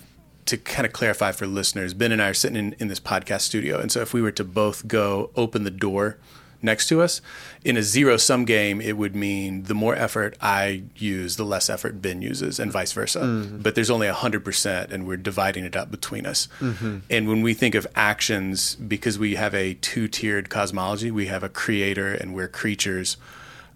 to 0.45 0.57
kind 0.57 0.85
of 0.85 0.93
clarify 0.93 1.31
for 1.31 1.47
listeners, 1.47 1.93
Ben 1.93 2.11
and 2.11 2.21
I 2.21 2.29
are 2.29 2.33
sitting 2.33 2.57
in, 2.57 2.75
in 2.79 2.87
this 2.87 2.99
podcast 2.99 3.41
studio. 3.41 3.79
And 3.79 3.91
so 3.91 4.01
if 4.01 4.13
we 4.13 4.21
were 4.21 4.31
to 4.31 4.43
both 4.43 4.87
go 4.87 5.31
open 5.35 5.63
the 5.63 5.71
door 5.71 6.17
next 6.61 6.87
to 6.89 7.01
us, 7.01 7.21
in 7.63 7.77
a 7.77 7.83
zero 7.83 8.17
sum 8.17 8.45
game, 8.45 8.79
it 8.79 8.97
would 8.97 9.15
mean 9.15 9.63
the 9.63 9.73
more 9.73 9.95
effort 9.95 10.37
I 10.41 10.83
use, 10.95 11.35
the 11.35 11.45
less 11.45 11.69
effort 11.69 12.01
Ben 12.01 12.21
uses, 12.21 12.59
and 12.59 12.71
vice 12.71 12.91
versa. 12.91 13.21
Mm-hmm. 13.21 13.61
But 13.61 13.75
there's 13.75 13.89
only 13.89 14.07
100%, 14.07 14.91
and 14.91 15.07
we're 15.07 15.17
dividing 15.17 15.65
it 15.65 15.75
up 15.75 15.89
between 15.89 16.25
us. 16.25 16.47
Mm-hmm. 16.59 16.99
And 17.09 17.27
when 17.27 17.41
we 17.41 17.53
think 17.53 17.73
of 17.73 17.87
actions, 17.95 18.75
because 18.75 19.17
we 19.17 19.35
have 19.35 19.55
a 19.55 19.73
two 19.75 20.07
tiered 20.07 20.49
cosmology, 20.49 21.09
we 21.09 21.25
have 21.25 21.43
a 21.43 21.49
creator 21.49 22.13
and 22.13 22.35
we're 22.35 22.47
creatures. 22.47 23.17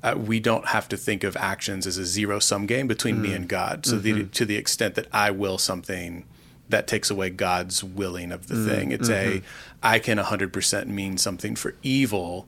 Uh, 0.01 0.15
we 0.17 0.39
don't 0.39 0.67
have 0.69 0.87
to 0.89 0.95
think 0.97 1.23
of 1.23 1.35
actions 1.37 1.85
as 1.85 1.97
a 1.97 2.05
zero 2.05 2.39
sum 2.39 2.65
game 2.65 2.87
between 2.87 3.21
me 3.21 3.33
and 3.33 3.47
God. 3.49 3.85
So 3.85 3.97
the, 3.97 4.23
to 4.23 4.45
the 4.45 4.55
extent 4.55 4.95
that 4.95 5.07
I 5.11 5.29
will 5.31 5.57
something, 5.57 6.23
that 6.69 6.87
takes 6.87 7.09
away 7.09 7.29
God's 7.31 7.83
willing 7.83 8.31
of 8.31 8.47
the 8.47 8.63
thing. 8.65 8.91
It's 8.91 9.09
a 9.09 9.41
I 9.83 9.99
can 9.99 10.17
100% 10.17 10.87
mean 10.87 11.17
something 11.17 11.55
for 11.55 11.75
evil 11.83 12.47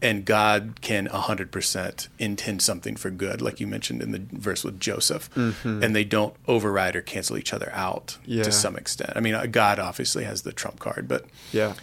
and 0.00 0.24
God 0.24 0.78
can 0.80 1.06
100% 1.08 2.08
intend 2.18 2.60
something 2.62 2.96
for 2.96 3.10
good 3.10 3.40
like 3.40 3.60
you 3.60 3.66
mentioned 3.66 4.02
in 4.02 4.10
the 4.12 4.22
verse 4.32 4.62
with 4.64 4.78
Joseph. 4.80 5.28
And 5.36 5.96
they 5.96 6.04
don't 6.04 6.34
override 6.46 6.94
or 6.96 7.02
cancel 7.02 7.36
each 7.38 7.52
other 7.52 7.70
out 7.74 8.18
Yeah. 8.26 8.42
to 8.44 8.52
some 8.52 8.76
extent. 8.76 9.12
I 9.16 9.20
mean, 9.20 9.34
uh, 9.34 9.46
God 9.46 9.78
obviously 9.78 10.24
has 10.24 10.42
the 10.42 10.52
trump 10.52 10.78
card, 10.78 11.08
but 11.08 11.24
Yeah. 11.52 11.74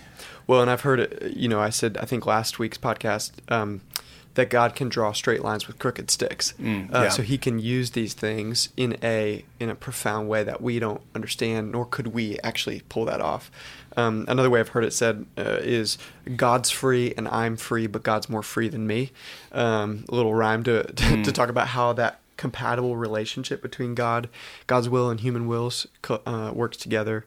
Well, 0.47 0.61
and 0.61 0.69
I've 0.71 0.81
heard 0.81 0.99
it, 0.99 1.33
you 1.35 1.47
know, 1.47 1.59
I 1.59 1.69
said, 1.69 1.97
I 2.01 2.05
think 2.05 2.25
last 2.25 2.57
week's 2.57 2.77
podcast, 2.77 3.31
um, 3.49 3.81
that 4.39 4.49
God 4.49 4.73
can 4.73 4.87
draw 4.87 5.11
straight 5.11 5.43
lines 5.43 5.67
with 5.67 5.77
crooked 5.79 6.09
sticks. 6.09 6.53
Mm, 6.59 6.93
uh, 6.95 7.01
yeah. 7.03 7.09
So 7.09 7.21
he 7.21 7.37
can 7.37 7.59
use 7.59 7.91
these 7.91 8.13
things 8.13 8.69
in 8.77 8.97
a, 9.03 9.43
in 9.59 9.69
a 9.69 9.75
profound 9.75 10.29
way 10.29 10.43
that 10.45 10.61
we 10.61 10.79
don't 10.79 11.01
understand, 11.13 11.71
nor 11.73 11.85
could 11.85 12.07
we 12.07 12.39
actually 12.41 12.81
pull 12.87 13.03
that 13.05 13.19
off. 13.19 13.51
Um, 13.97 14.23
another 14.29 14.49
way 14.49 14.61
I've 14.61 14.69
heard 14.69 14.85
it 14.85 14.93
said 14.93 15.25
uh, 15.37 15.57
is 15.61 15.97
God's 16.37 16.69
free 16.69 17.13
and 17.17 17.27
I'm 17.27 17.57
free, 17.57 17.85
but 17.87 18.01
God's 18.01 18.29
more 18.29 18.41
free 18.43 18.69
than 18.69 18.87
me. 18.87 19.11
Um, 19.51 20.05
a 20.07 20.15
little 20.15 20.33
rhyme 20.33 20.63
to, 20.63 20.83
to, 20.83 21.03
Mm. 21.03 21.23
to 21.25 21.31
talk 21.33 21.49
about 21.49 21.67
how 21.69 21.91
that 21.93 22.21
compatible 22.37 22.95
relationship 22.95 23.61
between 23.61 23.95
God, 23.95 24.29
God's 24.67 24.87
will 24.87 25.09
and 25.09 25.19
human 25.19 25.47
wills 25.47 25.85
uh, 26.09 26.51
works 26.53 26.77
together. 26.77 27.25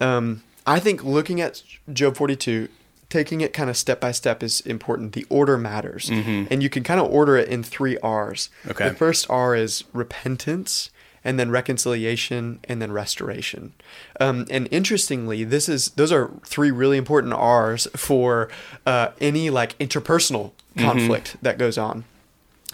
Um, 0.00 0.44
I 0.64 0.78
think 0.78 1.02
looking 1.02 1.40
at 1.40 1.62
Job 1.92 2.16
42, 2.16 2.68
taking 3.16 3.40
it 3.40 3.54
kind 3.54 3.70
of 3.70 3.76
step 3.78 3.98
by 3.98 4.12
step 4.12 4.42
is 4.42 4.60
important. 4.60 5.14
The 5.14 5.24
order 5.30 5.56
matters. 5.56 6.10
And 6.50 6.62
you 6.62 6.68
can 6.68 6.82
kind 6.82 7.00
of 7.00 7.06
order 7.10 7.34
it 7.38 7.48
in 7.48 7.62
three 7.62 7.96
R's. 7.98 8.50
Okay. 8.68 8.90
The 8.90 8.94
first 8.94 9.30
R 9.30 9.56
is 9.56 9.84
repentance, 9.94 10.90
and 11.24 11.40
then 11.40 11.50
reconciliation, 11.50 12.60
and 12.64 12.82
then 12.82 12.92
restoration. 12.92 13.72
Um, 14.20 14.44
and 14.50 14.68
interestingly, 14.70 15.44
this 15.44 15.66
is 15.66 15.90
those 15.92 16.12
are 16.12 16.30
three 16.44 16.70
really 16.70 16.98
important 16.98 17.32
R's 17.32 17.88
for 17.96 18.48
uh, 18.84 19.08
any 19.18 19.48
like 19.50 19.78
interpersonal 19.78 20.52
conflict 20.76 21.36
that 21.40 21.56
goes 21.56 21.78
on. 21.78 22.04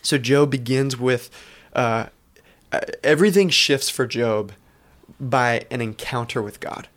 So 0.02 0.18
Job 0.18 0.50
begins 0.50 0.98
with 0.98 1.30
uh, 1.74 2.06
uh, 2.72 2.80
everything 3.04 3.48
shifts 3.48 3.88
for 3.88 4.06
Job 4.06 4.52
by 5.20 5.66
an 5.70 5.80
encounter 5.80 6.42
with 6.42 6.58
God. 6.58 6.88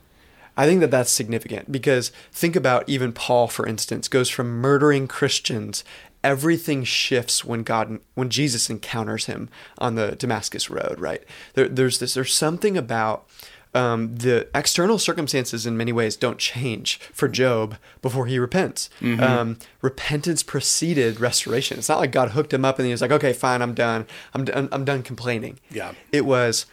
I 0.57 0.65
think 0.65 0.79
that 0.81 0.91
that's 0.91 1.11
significant 1.11 1.71
because 1.71 2.11
think 2.31 2.55
about 2.55 2.87
even 2.87 3.11
Paul, 3.11 3.47
for 3.47 3.65
instance, 3.65 4.07
goes 4.07 4.29
from 4.29 4.47
murdering 4.61 5.07
Christians. 5.07 5.83
Everything 6.23 6.83
shifts 6.83 7.45
when 7.45 7.63
God, 7.63 7.99
when 8.15 8.29
Jesus 8.29 8.69
encounters 8.69 9.25
him 9.25 9.49
on 9.77 9.95
the 9.95 10.15
Damascus 10.15 10.69
road. 10.69 10.99
Right 10.99 11.23
there, 11.53 11.67
there's 11.67 11.99
this. 11.99 12.15
There's 12.15 12.33
something 12.33 12.77
about 12.77 13.27
um, 13.75 14.15
the 14.15 14.47
external 14.55 14.97
circumstances 14.97 15.65
in 15.65 15.77
many 15.77 15.91
ways 15.91 16.15
don't 16.15 16.39
change 16.39 16.99
for 17.13 17.27
Job 17.27 17.75
before 18.01 18.25
he 18.25 18.39
repents. 18.39 18.89
Um, 19.01 19.59
repentance 19.81 20.41
preceded 20.41 21.19
restoration. 21.19 21.77
It's 21.77 21.89
not 21.89 21.99
like 21.99 22.11
God 22.11 22.31
hooked 22.31 22.53
him 22.53 22.65
up 22.65 22.79
and 22.79 22.85
he 22.85 22.91
was 22.91 23.01
like, 23.01 23.11
"Okay, 23.11 23.33
fine, 23.33 23.61
I'm 23.61 23.73
done. 23.73 24.07
I'm 24.33 24.45
done. 24.45 24.69
I'm 24.71 24.85
done 24.85 25.03
complaining." 25.03 25.59
Yeah. 25.69 25.91
It 26.11 26.25
was 26.25 26.65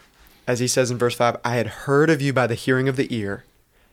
as 0.47 0.59
he 0.59 0.67
says 0.67 0.91
in 0.91 0.97
verse 0.97 1.15
5, 1.15 1.37
I 1.43 1.55
had 1.55 1.67
heard 1.67 2.09
of 2.09 2.21
you 2.21 2.33
by 2.33 2.47
the 2.47 2.55
hearing 2.55 2.89
of 2.89 2.95
the 2.95 3.13
ear. 3.15 3.45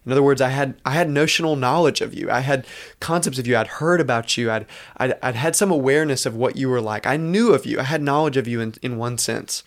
In 0.07 0.12
other 0.12 0.23
words, 0.23 0.40
I 0.40 0.49
had 0.49 0.75
I 0.85 0.92
had 0.92 1.11
notional 1.11 1.57
knowledge 1.57 2.00
of 2.00 2.14
you. 2.14 2.30
I 2.30 2.40
had 2.40 2.66
concepts 3.00 3.38
of 3.38 3.47
you. 3.47 3.57
I'd 3.57 3.66
heard 3.66 4.00
about 4.00 4.37
you. 4.37 4.50
I'd, 4.50 4.66
I'd, 4.97 5.14
I'd 5.23 5.35
had 5.35 5.54
some 5.54 5.71
awareness 5.71 6.25
of 6.25 6.35
what 6.35 6.57
you 6.57 6.69
were 6.69 6.80
like. 6.80 7.07
I 7.07 7.16
knew 7.16 7.52
of 7.52 7.66
you. 7.66 7.78
I 7.78 7.85
had 7.85 8.02
knowledge 8.02 8.37
of 8.37 8.49
you 8.49 8.61
in, 8.61 8.75
in 8.83 8.97
one 8.97 9.19
sense. 9.19 9.62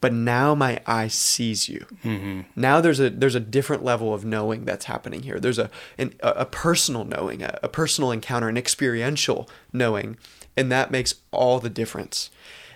But 0.00 0.12
now 0.12 0.54
my 0.54 0.80
eye 0.86 1.08
sees 1.08 1.68
you. 1.68 1.86
Mm-hmm. 2.04 2.42
Now 2.54 2.80
there's 2.82 3.00
a 3.00 3.08
there's 3.10 3.34
a 3.34 3.40
different 3.40 3.82
level 3.82 4.12
of 4.12 4.24
knowing 4.24 4.64
that's 4.64 4.84
happening 4.84 5.22
here. 5.22 5.40
There's 5.40 5.58
a 5.58 5.70
an, 5.96 6.14
a 6.20 6.44
personal 6.44 7.04
knowing, 7.04 7.42
a, 7.42 7.58
a 7.62 7.68
personal 7.68 8.10
encounter, 8.10 8.48
an 8.48 8.58
experiential 8.58 9.48
knowing, 9.72 10.18
and 10.56 10.70
that 10.70 10.90
makes 10.90 11.14
all 11.30 11.58
the 11.58 11.70
difference 11.70 12.30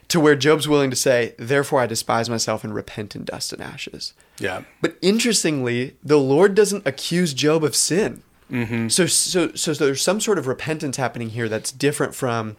to 0.08 0.20
where 0.20 0.34
Job's 0.34 0.66
willing 0.66 0.90
to 0.90 0.96
say, 0.96 1.34
Therefore 1.38 1.80
I 1.80 1.86
despise 1.86 2.30
myself 2.30 2.64
and 2.64 2.74
repent 2.74 3.14
in 3.14 3.24
dust 3.24 3.52
and 3.52 3.62
ashes. 3.62 4.14
Yeah. 4.38 4.62
But 4.80 4.96
interestingly, 5.02 5.96
the 6.02 6.18
Lord 6.18 6.54
doesn't 6.54 6.86
accuse 6.86 7.34
Job 7.34 7.62
of 7.62 7.76
sin. 7.76 8.22
Mm-hmm. 8.50 8.88
So, 8.88 9.06
so, 9.06 9.52
so 9.54 9.74
there's 9.74 10.02
some 10.02 10.20
sort 10.20 10.38
of 10.38 10.46
repentance 10.46 10.96
happening 10.96 11.30
here 11.30 11.48
that's 11.48 11.70
different 11.70 12.14
from 12.14 12.56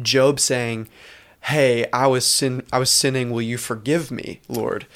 Job 0.00 0.38
saying, 0.38 0.88
"Hey, 1.42 1.86
I 1.92 2.06
was 2.06 2.24
sin, 2.24 2.62
I 2.72 2.78
was 2.78 2.90
sinning. 2.90 3.30
Will 3.30 3.42
you 3.42 3.58
forgive 3.58 4.12
me, 4.12 4.40
Lord?" 4.48 4.86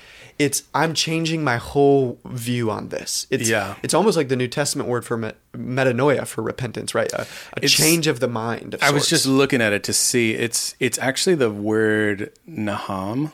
It's 0.42 0.62
I'm 0.74 0.92
changing 0.94 1.44
my 1.44 1.56
whole 1.56 2.18
view 2.24 2.70
on 2.70 2.88
this. 2.88 3.26
It's 3.30 3.48
Yeah. 3.48 3.74
It's 3.82 3.94
almost 3.94 4.16
like 4.16 4.28
the 4.28 4.36
New 4.36 4.48
Testament 4.48 4.88
word 4.88 5.04
for 5.04 5.16
me, 5.16 5.32
metanoia 5.56 6.26
for 6.26 6.42
repentance, 6.42 6.94
right? 6.94 7.12
A, 7.12 7.26
a 7.56 7.60
change 7.68 8.06
of 8.06 8.20
the 8.20 8.28
mind. 8.28 8.74
Of 8.74 8.82
I 8.82 8.90
was 8.90 9.08
just 9.08 9.26
looking 9.26 9.60
at 9.62 9.72
it 9.72 9.84
to 9.84 9.92
see 9.92 10.32
it's 10.34 10.74
it's 10.80 10.98
actually 10.98 11.36
the 11.36 11.50
word 11.50 12.32
naham, 12.48 13.32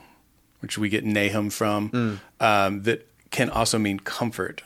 which 0.61 0.77
we 0.79 0.89
get 0.89 1.05
Nahum 1.05 1.51
from, 1.51 2.21
um, 2.41 2.83
that 2.83 3.07
can 3.31 3.49
also 3.51 3.79
mean 3.79 4.01
comfort. 4.01 4.63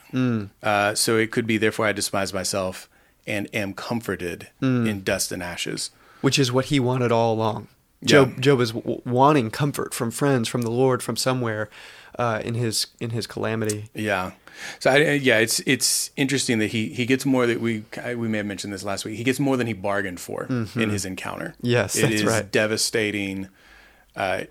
Uh, 0.62 0.94
so 0.94 1.16
it 1.16 1.30
could 1.30 1.46
be 1.46 1.58
therefore 1.58 1.86
I 1.86 1.92
despise 1.92 2.32
myself 2.34 2.88
and 3.26 3.48
am 3.54 3.72
comforted 3.74 4.48
in 4.60 5.02
dust 5.02 5.32
and 5.32 5.42
ashes. 5.42 5.90
which 6.22 6.38
is 6.38 6.50
what 6.52 6.66
he 6.66 6.78
wanted 6.80 7.10
all 7.12 7.34
along. 7.34 7.68
Job, 8.04 8.40
Job 8.40 8.60
is 8.60 8.72
w- 8.72 9.00
wanting 9.04 9.48
comfort 9.50 9.94
from 9.94 10.10
friends, 10.10 10.48
from 10.48 10.62
the 10.62 10.70
Lord, 10.72 11.02
from 11.04 11.16
somewhere 11.16 11.68
uh, 12.18 12.40
in 12.44 12.54
his 12.54 12.86
in 13.00 13.10
his 13.10 13.26
calamity. 13.26 13.88
Yeah. 13.94 14.32
So 14.78 14.90
I, 14.90 15.12
yeah, 15.12 15.38
it's 15.38 15.60
it's 15.60 16.10
interesting 16.16 16.58
that 16.58 16.68
he 16.68 16.88
he 16.88 17.06
gets 17.06 17.24
more 17.26 17.46
that 17.46 17.60
we 17.60 17.84
we 18.16 18.28
may 18.28 18.38
have 18.38 18.46
mentioned 18.46 18.72
this 18.72 18.84
last 18.84 19.04
week. 19.04 19.16
He 19.16 19.24
gets 19.24 19.40
more 19.40 19.56
than 19.56 19.66
he 19.66 19.72
bargained 19.72 20.20
for 20.20 20.44
in 20.44 20.90
his 20.90 21.04
encounter. 21.04 21.54
Yes, 21.62 21.96
It 21.96 22.10
is 22.12 22.24
right. 22.24 22.50
devastating, 22.50 23.48
uh, 24.14 24.42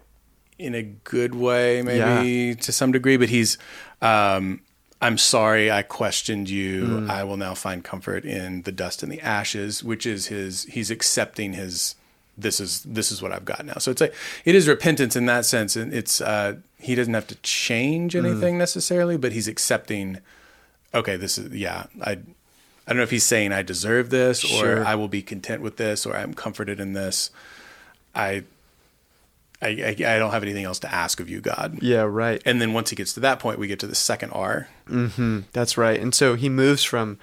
in 0.57 0.75
a 0.75 0.81
good 0.83 1.35
way, 1.35 1.81
maybe 1.81 2.55
to 2.55 2.71
some 2.71 2.91
degree. 2.91 3.17
But 3.17 3.29
he's, 3.29 3.57
um, 4.01 4.61
I'm 5.01 5.17
sorry, 5.17 5.71
I 5.71 5.81
questioned 5.83 6.49
you. 6.49 6.83
Mm. 6.83 7.09
I 7.09 7.23
will 7.23 7.37
now 7.37 7.53
find 7.53 7.83
comfort 7.83 8.25
in 8.25 8.63
the 8.63 8.71
dust 8.71 9.03
and 9.03 9.11
the 9.11 9.21
ashes, 9.21 9.83
which 9.83 10.05
is 10.05 10.27
his. 10.27 10.63
He's 10.65 10.89
accepting 10.91 11.53
his. 11.53 11.95
This 12.41 12.59
is 12.59 12.81
this 12.83 13.11
is 13.11 13.21
what 13.21 13.31
I've 13.31 13.45
got 13.45 13.65
now. 13.65 13.75
So 13.79 13.91
it's 13.91 14.01
like 14.01 14.13
it 14.45 14.55
is 14.55 14.67
repentance 14.67 15.15
in 15.15 15.25
that 15.27 15.45
sense, 15.45 15.75
and 15.75 15.93
it's 15.93 16.21
uh, 16.21 16.55
he 16.79 16.95
doesn't 16.95 17.13
have 17.13 17.27
to 17.27 17.35
change 17.43 18.13
Mm. 18.13 18.25
anything 18.25 18.57
necessarily, 18.57 19.17
but 19.17 19.31
he's 19.31 19.47
accepting. 19.47 20.19
Okay, 20.93 21.15
this 21.17 21.37
is 21.37 21.53
yeah. 21.53 21.85
I 22.01 22.11
I 22.11 22.17
don't 22.87 22.97
know 22.97 23.03
if 23.03 23.11
he's 23.11 23.23
saying 23.23 23.51
I 23.53 23.61
deserve 23.61 24.09
this 24.09 24.39
Sure. 24.39 24.81
or 24.81 24.85
I 24.85 24.95
will 24.95 25.07
be 25.07 25.21
content 25.21 25.61
with 25.61 25.77
this 25.77 26.05
or 26.05 26.15
I'm 26.17 26.33
comforted 26.33 26.79
in 26.79 26.93
this. 26.93 27.29
I, 28.13 28.43
I 29.61 29.67
I 29.69 29.89
I 30.15 30.19
don't 30.19 30.31
have 30.31 30.43
anything 30.43 30.65
else 30.65 30.79
to 30.79 30.93
ask 30.93 31.19
of 31.19 31.29
you, 31.29 31.39
God. 31.41 31.77
Yeah, 31.81 32.01
right. 32.01 32.41
And 32.45 32.59
then 32.61 32.73
once 32.73 32.89
he 32.89 32.95
gets 32.95 33.13
to 33.13 33.19
that 33.21 33.39
point, 33.39 33.59
we 33.59 33.67
get 33.67 33.79
to 33.79 33.87
the 33.87 33.95
second 33.95 34.31
R. 34.31 34.67
That's 35.53 35.77
right. 35.77 35.99
And 35.99 36.13
so 36.13 36.35
he 36.35 36.49
moves 36.49 36.83
from 36.83 37.19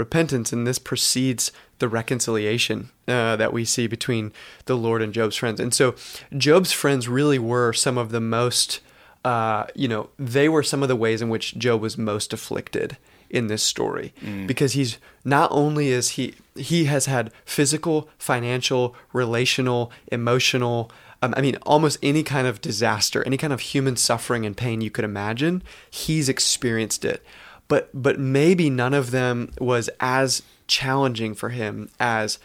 repentance, 0.00 0.52
and 0.52 0.66
this 0.66 0.80
precedes 0.80 1.52
the 1.78 1.88
reconciliation 1.88 2.90
uh, 3.06 3.36
that 3.36 3.52
we 3.52 3.64
see 3.64 3.86
between 3.86 4.32
the 4.64 4.76
Lord 4.76 5.02
and 5.02 5.12
Job's 5.12 5.36
friends. 5.36 5.60
And 5.60 5.72
so 5.72 5.94
Job's 6.36 6.72
friends 6.72 7.08
really 7.08 7.38
were 7.38 7.72
some 7.72 7.96
of 7.96 8.10
the 8.10 8.20
most, 8.20 8.80
uh, 9.24 9.66
you 9.74 9.86
know, 9.86 10.10
they 10.18 10.48
were 10.48 10.64
some 10.64 10.82
of 10.82 10.88
the 10.88 10.96
ways 10.96 11.22
in 11.22 11.28
which 11.28 11.56
Job 11.56 11.80
was 11.80 11.96
most 11.96 12.32
afflicted 12.32 12.96
in 13.30 13.46
this 13.46 13.62
story 13.62 14.12
because 14.48 14.72
he's 14.72 14.98
not 15.24 15.48
only 15.52 15.88
is 15.88 16.10
he 16.10 16.34
he 16.56 16.86
has 16.86 17.06
had 17.06 17.30
physical 17.44 18.08
financial 18.18 18.96
relational 19.12 19.92
emotional 20.10 20.90
um, 21.22 21.34
I 21.36 21.40
mean, 21.42 21.56
almost 21.62 21.98
any 22.02 22.22
kind 22.22 22.46
of 22.46 22.60
disaster, 22.60 23.22
any 23.24 23.36
kind 23.36 23.52
of 23.52 23.60
human 23.60 23.96
suffering 23.96 24.46
and 24.46 24.56
pain 24.56 24.80
you 24.80 24.90
could 24.90 25.04
imagine, 25.04 25.62
he's 25.90 26.28
experienced 26.28 27.04
it. 27.04 27.22
But 27.70 27.88
but 27.94 28.18
maybe 28.18 28.68
none 28.68 28.92
of 28.92 29.12
them 29.12 29.52
was 29.60 29.88
as 30.00 30.42
challenging 30.66 31.34
for 31.34 31.50
him 31.50 31.88
as 32.00 32.40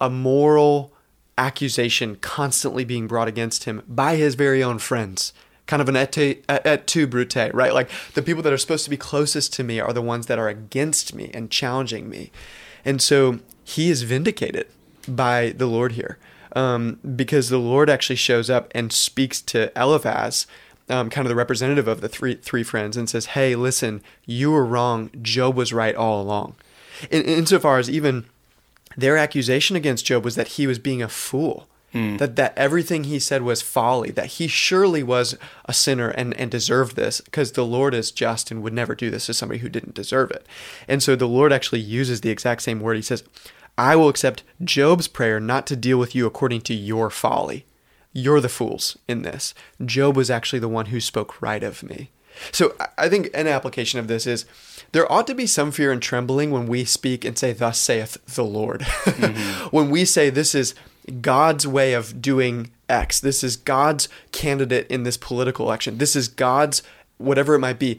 a 0.00 0.10
moral 0.10 0.92
accusation 1.38 2.16
constantly 2.16 2.84
being 2.84 3.06
brought 3.06 3.28
against 3.28 3.64
him 3.64 3.82
by 3.86 4.16
his 4.16 4.34
very 4.34 4.62
own 4.62 4.80
friends. 4.80 5.32
Kind 5.66 5.80
of 5.80 5.88
an 5.88 5.94
et, 5.94 6.18
et 6.48 6.86
tu 6.88 7.06
brute, 7.06 7.54
right? 7.54 7.72
Like 7.72 7.88
the 8.14 8.22
people 8.22 8.42
that 8.42 8.52
are 8.52 8.58
supposed 8.58 8.82
to 8.84 8.90
be 8.90 8.96
closest 8.96 9.52
to 9.54 9.62
me 9.62 9.78
are 9.78 9.92
the 9.92 10.02
ones 10.02 10.26
that 10.26 10.40
are 10.40 10.48
against 10.48 11.14
me 11.14 11.30
and 11.32 11.48
challenging 11.48 12.08
me. 12.08 12.32
And 12.84 13.00
so 13.00 13.38
he 13.62 13.90
is 13.90 14.02
vindicated 14.02 14.66
by 15.06 15.50
the 15.50 15.66
Lord 15.66 15.92
here 15.92 16.18
um, 16.56 16.98
because 17.14 17.48
the 17.48 17.58
Lord 17.58 17.88
actually 17.88 18.16
shows 18.16 18.50
up 18.50 18.72
and 18.74 18.92
speaks 18.92 19.40
to 19.42 19.70
Eliphaz, 19.80 20.48
um, 20.90 21.10
kind 21.10 21.26
of 21.26 21.28
the 21.28 21.36
representative 21.36 21.88
of 21.88 22.00
the 22.00 22.08
three 22.08 22.34
three 22.34 22.62
friends, 22.62 22.96
and 22.96 23.08
says, 23.08 23.26
"Hey, 23.26 23.54
listen, 23.54 24.02
you 24.26 24.50
were 24.50 24.64
wrong. 24.64 25.10
Job 25.22 25.56
was 25.56 25.72
right 25.72 25.94
all 25.94 26.20
along." 26.20 26.56
In, 27.10 27.22
insofar 27.22 27.78
as 27.78 27.88
even 27.88 28.24
their 28.96 29.16
accusation 29.16 29.76
against 29.76 30.04
Job 30.04 30.24
was 30.24 30.34
that 30.34 30.48
he 30.48 30.66
was 30.66 30.78
being 30.78 31.02
a 31.02 31.08
fool. 31.08 31.66
That 32.18 32.36
that 32.36 32.56
everything 32.56 33.02
he 33.02 33.18
said 33.18 33.42
was 33.42 33.62
folly, 33.62 34.12
that 34.12 34.26
he 34.26 34.46
surely 34.46 35.02
was 35.02 35.36
a 35.64 35.72
sinner 35.72 36.10
and, 36.10 36.32
and 36.34 36.48
deserved 36.48 36.94
this, 36.94 37.20
because 37.20 37.50
the 37.50 37.66
Lord 37.66 37.94
is 37.94 38.12
just 38.12 38.52
and 38.52 38.62
would 38.62 38.72
never 38.72 38.94
do 38.94 39.10
this 39.10 39.26
to 39.26 39.34
somebody 39.34 39.58
who 39.58 39.68
didn't 39.68 39.96
deserve 39.96 40.30
it. 40.30 40.46
And 40.86 41.02
so 41.02 41.16
the 41.16 41.26
Lord 41.26 41.52
actually 41.52 41.80
uses 41.80 42.20
the 42.20 42.30
exact 42.30 42.62
same 42.62 42.78
word. 42.78 42.94
He 42.94 43.02
says, 43.02 43.24
I 43.76 43.96
will 43.96 44.08
accept 44.08 44.44
Job's 44.62 45.08
prayer 45.08 45.40
not 45.40 45.66
to 45.66 45.74
deal 45.74 45.98
with 45.98 46.14
you 46.14 46.26
according 46.26 46.60
to 46.60 46.74
your 46.74 47.10
folly. 47.10 47.64
You're 48.12 48.40
the 48.40 48.48
fools 48.48 48.98
in 49.06 49.22
this. 49.22 49.54
Job 49.84 50.16
was 50.16 50.30
actually 50.30 50.58
the 50.58 50.68
one 50.68 50.86
who 50.86 51.00
spoke 51.00 51.40
right 51.40 51.62
of 51.62 51.82
me. 51.82 52.10
So 52.52 52.74
I- 52.96 53.08
think 53.08 53.30
an 53.34 53.46
application 53.46 53.98
of 53.98 54.08
this 54.08 54.26
is 54.26 54.44
there 54.92 55.10
ought 55.10 55.26
to 55.28 55.34
be 55.34 55.46
some 55.46 55.70
fear 55.70 55.92
and 55.92 56.02
trembling 56.02 56.50
when 56.50 56.66
we 56.66 56.84
speak 56.84 57.24
and 57.24 57.38
say, 57.38 57.52
Thus 57.52 57.78
saith 57.78 58.18
the 58.26 58.44
Lord. 58.44 58.82
when 59.70 59.90
we 59.90 60.04
say 60.04 60.30
this 60.30 60.54
is 60.54 60.74
God's 61.20 61.66
way 61.66 61.92
of 61.92 62.20
doing 62.20 62.70
X, 62.88 63.20
this 63.20 63.44
is 63.44 63.56
God's 63.56 64.08
candidate 64.32 64.86
in 64.88 65.04
this 65.04 65.16
political 65.16 65.66
election, 65.66 65.98
this 65.98 66.16
is 66.16 66.28
God's 66.28 66.82
whatever 67.18 67.54
it 67.54 67.60
might 67.60 67.78
be. 67.78 67.98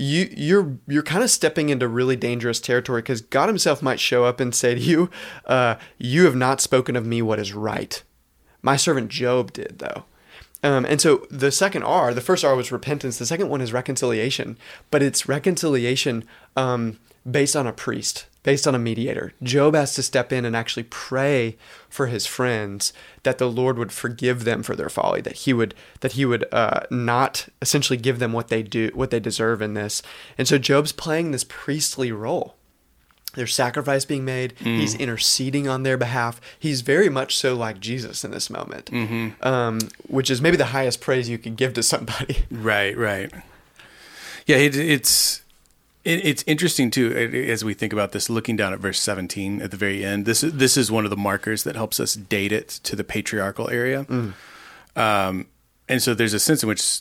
You, 0.00 0.28
you're 0.36 0.76
you're 0.86 1.02
kind 1.02 1.24
of 1.24 1.30
stepping 1.30 1.70
into 1.70 1.88
really 1.88 2.14
dangerous 2.14 2.60
territory 2.60 3.02
because 3.02 3.20
God 3.20 3.48
Himself 3.48 3.82
might 3.82 3.98
show 3.98 4.24
up 4.24 4.38
and 4.38 4.54
say 4.54 4.76
to 4.76 4.80
you, 4.80 5.10
uh, 5.46 5.74
"You 5.98 6.24
have 6.26 6.36
not 6.36 6.60
spoken 6.60 6.94
of 6.94 7.04
me 7.04 7.20
what 7.20 7.40
is 7.40 7.52
right." 7.52 8.00
My 8.68 8.76
servant 8.76 9.08
Job 9.08 9.54
did, 9.54 9.78
though. 9.78 10.04
Um, 10.62 10.84
and 10.84 11.00
so 11.00 11.26
the 11.30 11.50
second 11.50 11.84
R, 11.84 12.12
the 12.12 12.20
first 12.20 12.44
R 12.44 12.54
was 12.54 12.70
repentance. 12.70 13.16
The 13.16 13.24
second 13.24 13.48
one 13.48 13.62
is 13.62 13.72
reconciliation, 13.72 14.58
but 14.90 15.02
it's 15.02 15.26
reconciliation 15.26 16.22
um, 16.54 16.98
based 17.30 17.56
on 17.56 17.66
a 17.66 17.72
priest, 17.72 18.26
based 18.42 18.66
on 18.68 18.74
a 18.74 18.78
mediator. 18.78 19.32
Job 19.42 19.74
has 19.74 19.94
to 19.94 20.02
step 20.02 20.34
in 20.34 20.44
and 20.44 20.54
actually 20.54 20.82
pray 20.82 21.56
for 21.88 22.08
his 22.08 22.26
friends 22.26 22.92
that 23.22 23.38
the 23.38 23.50
Lord 23.50 23.78
would 23.78 23.90
forgive 23.90 24.44
them 24.44 24.62
for 24.62 24.76
their 24.76 24.90
folly, 24.90 25.22
that 25.22 25.36
he 25.36 25.54
would 25.54 25.74
that 26.00 26.12
he 26.12 26.26
would 26.26 26.44
uh, 26.52 26.80
not 26.90 27.48
essentially 27.62 27.96
give 27.96 28.18
them 28.18 28.34
what 28.34 28.48
they 28.48 28.62
do, 28.62 28.90
what 28.92 29.08
they 29.08 29.18
deserve 29.18 29.62
in 29.62 29.72
this. 29.72 30.02
And 30.36 30.46
so 30.46 30.58
Job's 30.58 30.92
playing 30.92 31.30
this 31.30 31.44
priestly 31.48 32.12
role 32.12 32.54
there's 33.38 33.54
sacrifice 33.54 34.04
being 34.04 34.24
made. 34.24 34.52
He's 34.58 34.94
interceding 34.94 35.68
on 35.68 35.82
their 35.84 35.96
behalf. 35.96 36.40
He's 36.58 36.80
very 36.82 37.08
much 37.08 37.36
so 37.36 37.54
like 37.54 37.80
Jesus 37.80 38.24
in 38.24 38.30
this 38.32 38.50
moment, 38.50 38.90
um, 39.42 39.78
which 40.08 40.30
is 40.30 40.40
maybe 40.42 40.56
the 40.56 40.66
highest 40.66 41.00
praise 41.00 41.28
you 41.28 41.38
can 41.38 41.54
give 41.54 41.72
to 41.74 41.82
somebody. 41.82 42.38
Right, 42.50 42.96
right. 42.96 43.30
Yeah, 44.46 44.56
it, 44.56 44.74
it's 44.76 45.42
it, 46.04 46.24
it's 46.24 46.44
interesting 46.46 46.90
too 46.90 47.12
as 47.50 47.64
we 47.64 47.74
think 47.74 47.92
about 47.92 48.12
this. 48.12 48.28
Looking 48.30 48.56
down 48.56 48.72
at 48.72 48.80
verse 48.80 48.98
seventeen 48.98 49.60
at 49.62 49.70
the 49.70 49.76
very 49.76 50.04
end, 50.04 50.24
this 50.26 50.42
is 50.42 50.54
this 50.54 50.76
is 50.76 50.90
one 50.90 51.04
of 51.04 51.10
the 51.10 51.16
markers 51.16 51.64
that 51.64 51.76
helps 51.76 52.00
us 52.00 52.14
date 52.14 52.50
it 52.52 52.68
to 52.84 52.96
the 52.96 53.04
patriarchal 53.04 53.68
area. 53.70 54.06
Um, 54.96 55.46
and 55.88 56.02
so 56.02 56.14
there's 56.14 56.34
a 56.34 56.40
sense 56.40 56.62
in 56.62 56.68
which 56.68 57.00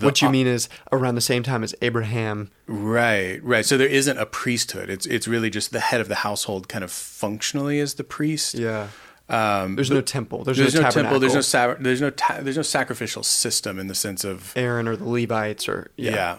what 0.00 0.20
you 0.20 0.28
mean 0.28 0.46
is 0.46 0.68
around 0.90 1.14
the 1.14 1.20
same 1.20 1.42
time 1.42 1.62
as 1.62 1.74
Abraham. 1.80 2.50
Right, 2.66 3.42
right. 3.44 3.64
So 3.64 3.76
there 3.76 3.88
isn't 3.88 4.18
a 4.18 4.26
priesthood. 4.26 4.90
It's 4.90 5.06
it's 5.06 5.28
really 5.28 5.50
just 5.50 5.70
the 5.70 5.80
head 5.80 6.00
of 6.00 6.08
the 6.08 6.16
household, 6.16 6.68
kind 6.68 6.82
of 6.82 6.90
functionally 6.90 7.78
as 7.80 7.94
the 7.94 8.04
priest. 8.04 8.54
Yeah. 8.54 8.88
Um, 9.28 9.74
There's 9.74 9.90
no 9.90 10.02
temple. 10.02 10.44
There's, 10.44 10.56
there's 10.56 10.74
no, 10.74 10.82
no, 10.82 10.90
temple. 10.90 11.18
There's 11.18 11.34
no 11.34 11.40
sa- 11.40 11.74
there's 11.80 12.00
no 12.00 12.10
ta- 12.10 12.38
there's 12.42 12.56
no 12.56 12.62
sacrificial 12.62 13.24
system 13.24 13.80
in 13.80 13.88
the 13.88 13.94
sense 13.94 14.22
of 14.22 14.52
Aaron 14.56 14.86
or 14.86 14.94
the 14.94 15.08
Levites 15.08 15.68
or 15.68 15.90
yeah. 15.96 16.12
yeah. 16.12 16.38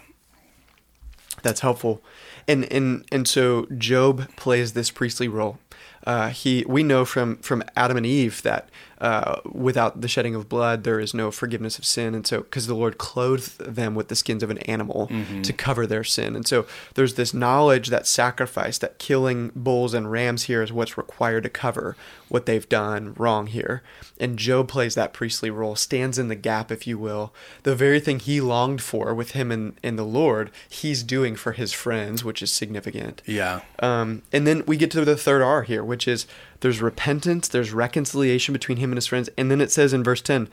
That's 1.44 1.60
helpful. 1.60 2.01
And 2.48 2.72
and 2.72 3.06
and 3.12 3.27
so 3.27 3.66
Job 3.77 4.34
plays 4.38 4.72
this 4.72 4.89
priestly 4.89 5.27
role. 5.27 5.60
Uh, 6.06 6.30
he 6.30 6.63
we 6.68 6.82
know 6.82 7.04
from 7.04 7.38
from 7.38 7.62
Adam 7.75 7.98
and 7.98 8.06
Eve 8.06 8.42
that 8.44 8.70
uh, 9.00 9.39
without 9.51 10.01
the 10.01 10.08
shedding 10.08 10.34
of 10.36 10.50
blood 10.50 10.84
there 10.84 11.00
is 11.00 11.13
no 11.13 11.32
forgiveness 11.32 11.77
of 11.77 11.86
sin, 11.86 12.16
and 12.16 12.25
so 12.25 12.39
because 12.42 12.68
the 12.68 12.75
Lord 12.75 12.98
clothed 12.98 13.60
them 13.60 13.96
with 13.96 14.08
the 14.08 14.16
skins 14.16 14.44
of 14.44 14.50
an 14.50 14.58
animal 14.60 15.10
to 15.44 15.54
cover 15.54 15.86
their 15.86 16.04
sin, 16.04 16.36
and 16.36 16.48
so 16.48 16.66
there's 16.96 17.13
this 17.16 17.34
knowledge 17.34 17.88
that 17.89 18.08
sacrifice, 18.08 18.77
that 18.80 19.00
killing 19.00 19.51
bulls 19.56 19.94
and 19.94 20.12
rams 20.12 20.44
here 20.44 20.63
is 20.63 20.72
what's 20.74 20.98
required 20.98 21.44
to 21.44 21.50
cover 21.50 21.96
what 22.30 22.46
they've 22.46 22.68
done 22.68 23.13
wrong 23.18 23.48
here. 23.48 23.82
And 24.20 24.38
Job 24.38 24.68
plays 24.68 24.96
that 24.96 25.13
priestly 25.13 25.50
role, 25.50 25.75
stands 25.75 26.18
in 26.20 26.27
the 26.27 26.36
gap, 26.36 26.72
if 26.72 26.86
you 26.86 26.98
will. 26.98 27.34
The 27.63 27.75
very 27.75 28.00
thing 28.00 28.20
he 28.20 28.42
longed 28.42 28.82
for 28.82 29.13
with 29.13 29.32
him 29.32 29.51
and, 29.51 29.80
and 29.82 29.98
the 29.98 30.04
Lord, 30.04 30.51
he's 30.68 31.04
doing 31.04 31.36
for 31.36 31.54
his 31.54 31.72
friends, 31.72 32.24
which 32.25 32.42
is 32.42 32.51
significant. 32.51 33.22
yeah. 33.25 33.62
Um, 33.80 34.24
and 34.34 34.46
then 34.46 34.63
we 34.66 34.75
get 34.75 34.92
to 34.92 35.06
the 35.06 35.16
third 35.16 35.42
R 35.42 35.63
here, 35.63 35.84
which 35.84 36.08
is 36.08 36.25
there's 36.59 36.81
repentance, 36.81 37.47
there's 37.47 37.73
reconciliation 37.73 38.53
between 38.53 38.77
him 38.77 38.91
and 38.91 38.97
his 38.97 39.07
friends. 39.07 39.29
And 39.37 39.49
then 39.51 39.61
it 39.61 39.71
says 39.71 39.93
in 39.93 40.03
verse 40.03 40.21
10, 40.21 40.49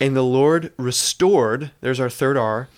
and 0.00 0.16
the 0.16 0.22
Lord 0.22 0.72
restored, 0.76 1.70
there's 1.80 2.00
our 2.00 2.10
third 2.10 2.36
R, 2.36 2.68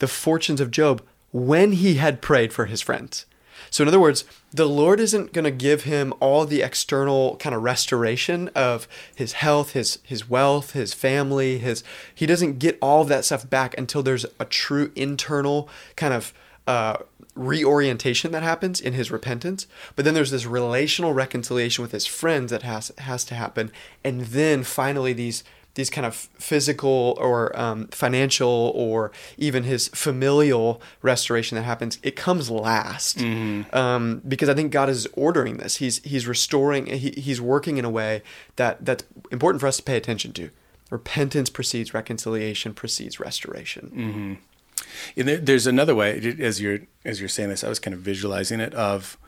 the 0.00 0.08
fortunes 0.08 0.60
of 0.60 0.70
Job 0.70 1.02
when 1.32 1.72
he 1.72 1.94
had 1.94 2.22
prayed 2.22 2.52
for 2.52 2.66
his 2.66 2.80
friends. 2.80 3.26
So, 3.70 3.82
in 3.82 3.88
other 3.88 4.00
words, 4.00 4.24
the 4.52 4.68
Lord 4.68 5.00
isn't 5.00 5.32
going 5.32 5.44
to 5.44 5.50
give 5.50 5.84
him 5.84 6.12
all 6.20 6.44
the 6.44 6.62
external 6.62 7.36
kind 7.36 7.54
of 7.54 7.62
restoration 7.62 8.50
of 8.54 8.86
his 9.14 9.32
health, 9.34 9.72
his 9.72 9.98
his 10.04 10.28
wealth, 10.28 10.72
his 10.72 10.94
family, 10.94 11.58
his 11.58 11.82
he 12.14 12.26
doesn't 12.26 12.58
get 12.58 12.78
all 12.80 13.02
of 13.02 13.08
that 13.08 13.24
stuff 13.24 13.48
back 13.48 13.76
until 13.78 14.02
there's 14.02 14.26
a 14.38 14.44
true 14.44 14.92
internal 14.94 15.68
kind 15.96 16.14
of 16.14 16.32
uh, 16.66 16.96
reorientation 17.34 18.32
that 18.32 18.42
happens 18.42 18.80
in 18.80 18.92
his 18.92 19.10
repentance. 19.10 19.66
But 19.96 20.04
then 20.04 20.14
there's 20.14 20.30
this 20.30 20.46
relational 20.46 21.12
reconciliation 21.12 21.82
with 21.82 21.92
his 21.92 22.06
friends 22.06 22.50
that 22.50 22.62
has 22.62 22.92
has 22.98 23.24
to 23.26 23.34
happen, 23.34 23.70
and 24.02 24.22
then 24.22 24.62
finally 24.64 25.12
these 25.12 25.44
these 25.74 25.90
kind 25.90 26.06
of 26.06 26.14
physical 26.14 27.16
or 27.18 27.56
um, 27.58 27.88
financial 27.88 28.70
or 28.76 29.10
even 29.36 29.64
his 29.64 29.88
familial 29.88 30.80
restoration 31.02 31.56
that 31.56 31.62
happens 31.62 31.98
it 32.02 32.14
comes 32.14 32.50
last. 32.50 33.20
Um, 33.72 34.22
because 34.26 34.48
I 34.48 34.54
think 34.54 34.70
God 34.70 34.88
is 34.88 35.08
ordering 35.14 35.56
this. 35.56 35.76
He's 35.76 35.98
he's 36.04 36.26
restoring 36.26 36.86
he, 36.86 37.10
he's 37.10 37.40
working 37.40 37.76
in 37.76 37.84
a 37.84 37.90
way 37.90 38.22
that 38.56 38.84
that's 38.84 39.04
important 39.32 39.60
for 39.60 39.66
us 39.66 39.76
to 39.78 39.82
pay 39.82 39.96
attention 39.96 40.32
to. 40.34 40.50
Repentance 40.90 41.50
precedes 41.50 41.92
reconciliation 41.92 42.72
precedes 42.74 43.18
restoration. 43.18 43.90
And 43.96 44.38
there, 45.16 45.38
there's 45.38 45.66
another 45.66 45.94
way 45.94 46.36
as 46.40 46.60
you're 46.60 46.80
as 47.04 47.20
you're 47.20 47.28
saying 47.28 47.50
this, 47.50 47.64
I 47.64 47.68
was 47.68 47.78
kind 47.78 47.94
of 47.94 48.00
visualizing 48.00 48.60
it 48.60 48.74
of 48.74 49.18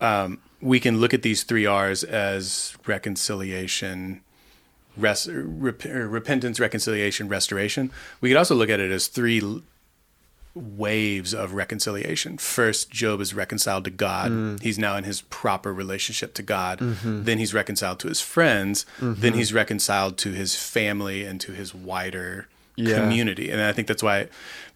um, 0.00 0.38
we 0.60 0.80
can 0.80 1.00
look 1.00 1.14
at 1.14 1.22
these 1.22 1.42
three 1.42 1.66
R's 1.66 2.04
as 2.04 2.76
reconciliation, 2.86 4.22
res, 4.96 5.28
rep, 5.30 5.82
repentance, 5.84 6.60
reconciliation, 6.60 7.28
restoration. 7.28 7.90
We 8.20 8.30
could 8.30 8.38
also 8.38 8.54
look 8.54 8.70
at 8.70 8.80
it 8.80 8.90
as 8.90 9.06
three 9.06 9.62
waves 10.54 11.34
of 11.34 11.52
reconciliation. 11.52 12.38
First, 12.38 12.90
Job 12.90 13.20
is 13.20 13.34
reconciled 13.34 13.84
to 13.84 13.90
God. 13.90 14.32
Mm. 14.32 14.62
He's 14.62 14.78
now 14.78 14.96
in 14.96 15.04
his 15.04 15.20
proper 15.22 15.72
relationship 15.72 16.32
to 16.34 16.42
God. 16.42 16.78
Mm-hmm. 16.78 17.24
Then 17.24 17.38
he's 17.38 17.52
reconciled 17.52 18.00
to 18.00 18.08
his 18.08 18.22
friends. 18.22 18.86
Then 18.98 19.14
mm-hmm. 19.14 19.34
he's 19.34 19.52
reconciled 19.52 20.16
to 20.18 20.32
his 20.32 20.54
family 20.54 21.24
and 21.24 21.40
to 21.42 21.52
his 21.52 21.74
wider 21.74 22.48
Yeah. 22.76 23.00
community. 23.00 23.50
And 23.50 23.60
I 23.60 23.72
think 23.72 23.88
that's 23.88 24.02
why 24.02 24.28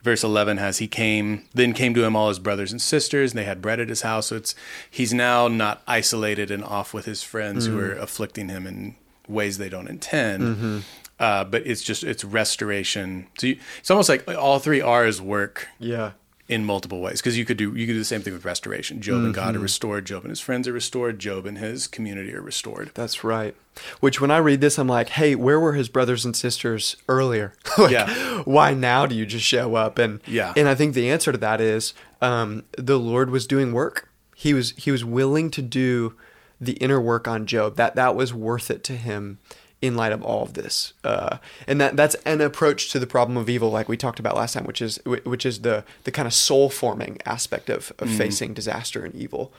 verse 0.03 0.25
11 0.25 0.57
has 0.57 0.79
he 0.79 0.89
came 0.89 1.45
then 1.53 1.75
came 1.75 1.93
to 1.95 2.05
him 2.05 2.17
all 2.17 2.29
his 2.29 2.39
brothers 2.39 2.73
and 2.73 2.81
sisters 2.81 3.33
and 3.33 3.39
they 3.39 3.45
had 3.45 3.61
bread 3.61 3.79
at 3.81 3.89
his 3.89 4.03
house. 4.03 4.29
So 4.29 4.37
it's 4.37 4.55
he's 4.91 5.13
now 5.13 5.49
not 5.49 5.83
isolated 5.87 6.51
and 6.51 6.65
off 6.65 6.95
with 6.95 7.05
his 7.05 7.23
friends 7.23 7.67
who 7.67 7.79
are 7.79 7.93
afflicting 7.93 8.49
him 8.49 8.67
in 8.67 8.95
ways 9.29 9.59
they 9.59 9.69
don't 9.69 9.89
intend. 9.89 10.85
Uh, 11.19 11.45
but 11.45 11.67
it's 11.67 11.83
just 11.83 12.03
it's 12.03 12.25
restoration. 12.25 13.27
So 13.39 13.49
you, 13.49 13.59
it's 13.79 13.91
almost 13.91 14.09
like 14.09 14.27
all 14.29 14.59
three 14.59 14.81
r's 14.81 15.21
work 15.21 15.69
yeah 15.79 16.13
in 16.51 16.65
multiple 16.65 17.01
ways 17.01 17.21
because 17.21 17.39
you 17.39 17.45
could 17.45 17.57
do 17.57 17.73
you 17.77 17.87
could 17.87 17.93
do 17.95 17.99
the 17.99 18.05
same 18.05 18.21
thing 18.23 18.33
with 18.33 18.45
restoration 18.45 19.01
job 19.01 19.23
and 19.25 19.33
god 19.35 19.55
are 19.55 19.61
restored 19.61 20.05
job 20.05 20.23
and 20.25 20.31
his 20.31 20.41
friends 20.41 20.67
are 20.67 20.73
restored 20.73 21.19
job 21.19 21.47
and 21.47 21.59
his 21.59 21.87
community 21.87 22.35
are 22.35 22.43
restored 22.43 22.91
That's 22.95 23.23
right. 23.25 23.55
Which 24.01 24.21
when 24.21 24.31
I 24.33 24.39
read 24.39 24.61
this, 24.61 24.79
I'm 24.79 24.89
like, 24.89 25.11
hey, 25.11 25.37
where 25.37 25.61
were 25.61 25.75
his 25.75 25.89
brothers 25.89 26.25
and 26.27 26.35
sisters 26.37 26.97
earlier? 27.09 27.55
like, 27.79 27.93
Yeah. 27.93 28.43
Why 28.43 28.75
now 28.75 29.07
do 29.07 29.15
you 29.15 29.25
just 29.25 29.45
show 29.47 29.77
up? 29.77 29.97
And 29.99 30.21
Yeah. 30.27 30.53
and 30.57 30.69
I 30.69 30.75
think 30.75 30.95
the 30.95 31.09
answer 31.09 31.31
to 31.33 31.39
that 31.39 31.61
is 31.61 31.95
um, 32.21 32.65
the 32.77 32.99
Lord 32.99 33.31
was 33.31 33.47
doing 33.47 33.73
work. 33.73 34.09
He 34.35 34.53
was 34.53 34.73
he 34.77 34.91
was 34.91 35.05
willing 35.05 35.51
to 35.53 35.63
do 35.63 36.15
the 36.61 36.73
inner 36.75 37.01
work 37.01 37.29
on 37.29 37.47
Job. 37.47 37.77
That 37.77 37.95
that 37.95 38.17
was 38.17 38.35
worth 38.35 38.71
it 38.71 38.83
to 38.85 38.95
him 38.97 39.39
in 39.83 39.97
light 39.97 40.13
of 40.13 40.23
all 40.23 40.43
of 40.43 40.55
this. 40.55 40.93
Uh, 41.05 41.39
and 41.67 41.81
that 41.81 41.97
that's 41.97 42.15
an 42.27 42.41
approach 42.41 42.91
to 42.93 42.99
the 42.99 43.07
problem 43.07 43.37
of 43.37 43.49
evil, 43.49 43.71
like 43.71 43.89
we 43.89 43.97
talked 43.97 44.19
about 44.19 44.37
last 44.37 44.55
time, 44.55 44.65
which 44.65 44.83
is 44.83 44.99
which 45.05 45.47
is 45.47 45.61
the 45.61 45.85
the 46.05 46.11
kind 46.11 46.27
of 46.27 46.35
soul 46.35 46.69
forming 46.69 47.19
aspect 47.27 47.71
of, 47.71 47.93
of 47.99 48.09
facing 48.11 48.55
disaster 48.55 49.05
and 49.05 49.15
evil. 49.15 49.53